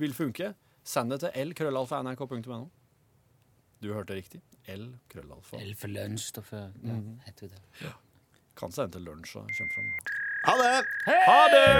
vil 0.00 0.16
funke, 0.16 0.54
send 0.82 1.12
det 1.12 1.22
til 1.26 1.50
l-krøllalfa.nrk.no. 1.50 2.64
Du 3.82 3.92
hørte 3.92 4.16
riktig. 4.16 4.40
L-krøllalfa. 4.70 5.58
L 5.60 5.76
for 5.76 5.92
lunsj, 5.92 6.32
da. 6.38 6.46
For, 6.46 6.72
ja, 6.86 7.00
heter 7.26 7.52
det. 7.52 7.94
Kan 8.58 8.72
sende 8.72 8.96
til 8.96 9.10
lunsj 9.10 9.40
og 9.42 9.50
kommer 9.58 9.74
fram. 9.76 10.21
Ha 10.44 10.56
det! 10.56 10.84
Hei! 11.04 11.20
Ha 11.26 11.48
det! 11.48 11.72